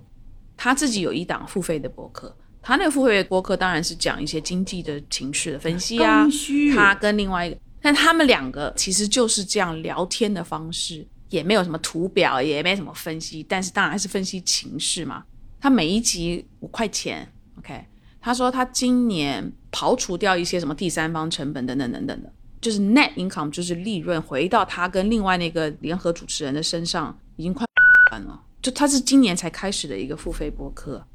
[0.57, 6.27] 他自己有一档付费的播客，他那个付费的播客当然是讲一些经济的情绪的分析啊
[6.75, 15.25] 他跟另外一个，但他们两个其实就是这样聊天的方式，也没有什么图表，也没什么分析，但是当然还是分析情绪嘛。
[15.61, 17.27] 他每一集五块钱
[17.59, 17.85] ，OK。
[18.21, 27.67] 他说他今年刨除掉一些什么第三方成本等等等等的，就是 net income 就是利润回到他跟另外那个联合主持人的身上，已经快
[28.11, 28.41] 完了。
[28.63, 31.07] 就他是今年才开始的一个付费播客。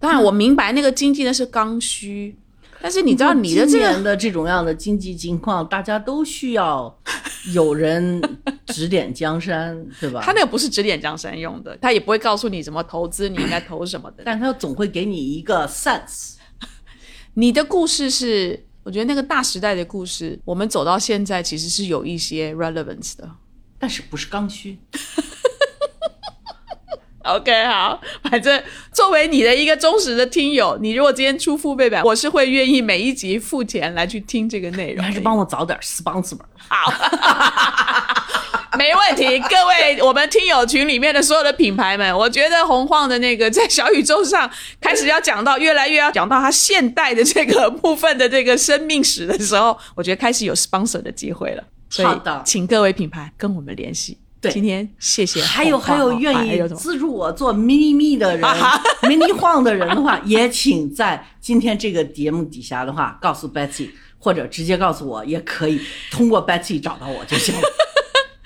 [0.00, 2.36] 当然我明白那个经济那是刚需，
[2.80, 6.92] 但是你知道你的这今个年的这种样的经济情况，大家都需要
[7.54, 8.20] 有人
[8.66, 10.22] 指点江山，对吧？
[10.24, 14.24] 他那个不是指点江山用的，他也不会告诉你怎么投资，你应该投什么的。
[14.26, 16.34] 但他总会给你一个 sense。
[17.38, 23.30] 你的故事是，我觉得那个大时代的故事，我们走到现在其实是有一些 relevance 的。
[23.78, 24.76] 但是不是刚需？
[27.22, 28.60] OK，好，反正
[28.92, 34.96] 作为你的一个忠实的听友，你如果今天出付费版，我是会愿意每一集付钱来去听这个内容。
[34.96, 36.44] 你还是帮我找点 sponsor 吧。
[36.56, 36.90] 好，
[38.76, 39.38] 没问题。
[39.48, 44.50] 各位，我们听友群里面的所有的品牌们，我觉得洪晃的那个在小宇宙上
[44.80, 51.64] 开始要讲到越来越要讲到他现代的这个部分的这个生命史的时候，我觉得开始有 sponsor 的机会了。
[51.90, 54.18] 所以好的请各位品牌跟我们联系。
[54.40, 55.42] 对今天谢谢。
[55.42, 58.44] 还有还有愿意资助我做 mini me 的人
[59.02, 65.80] ，mini 晃的人的话，也请在今天这个节目底下的话告诉 Betsy，或者直接告诉我也可以，
[66.12, 67.62] 通过 Betsy 找到我就行了。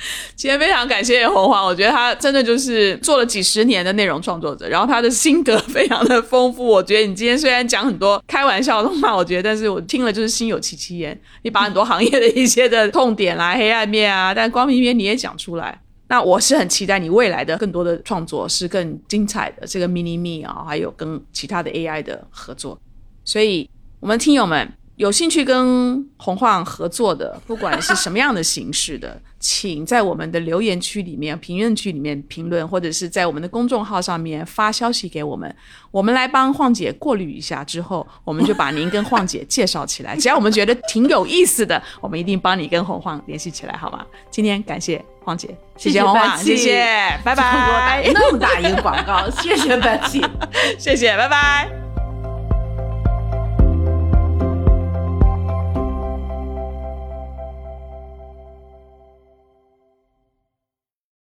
[0.34, 6.66] 今天非常感谢红华，我觉得他真的就是做了几十年的内容创作者，然后他的心得非常的丰富。
[6.66, 11.18] 我觉得你今天虽然讲很多开玩笑的话，我觉得，但是我听了就是心有戚戚焉。
[11.42, 15.80] 你把很多行业的一些的痛点啦、黑暗面啊，但光明面你也讲出来。
[16.09, 22.78] 那我是很期待你未来的更多的创作是更精彩的，这个 mini me 啊，还有跟其他的 AI 的合作。
[23.24, 24.70] 所以，我们听友们
[25.03, 35.53] 有兴趣跟红晃合作的，不管是什么样的形式的， 请在我们的留言区里面、评论区里面评论，或者是在我们的公众号上面发消息给我们，
[35.90, 40.16] 我们来帮晃姐过滤一下，之后我们就把您跟晃姐介绍起来。
[40.16, 44.07] 只要我们觉得挺有意思的，我们一定帮你跟红晃联系起来，好吗？
[44.30, 46.84] 今天感谢晃姐，谢谢红晃，谢谢，
[47.24, 50.24] 拜拜，那么大一个广告，谢谢 Betsy。
[50.78, 51.91] 谢谢，拜拜。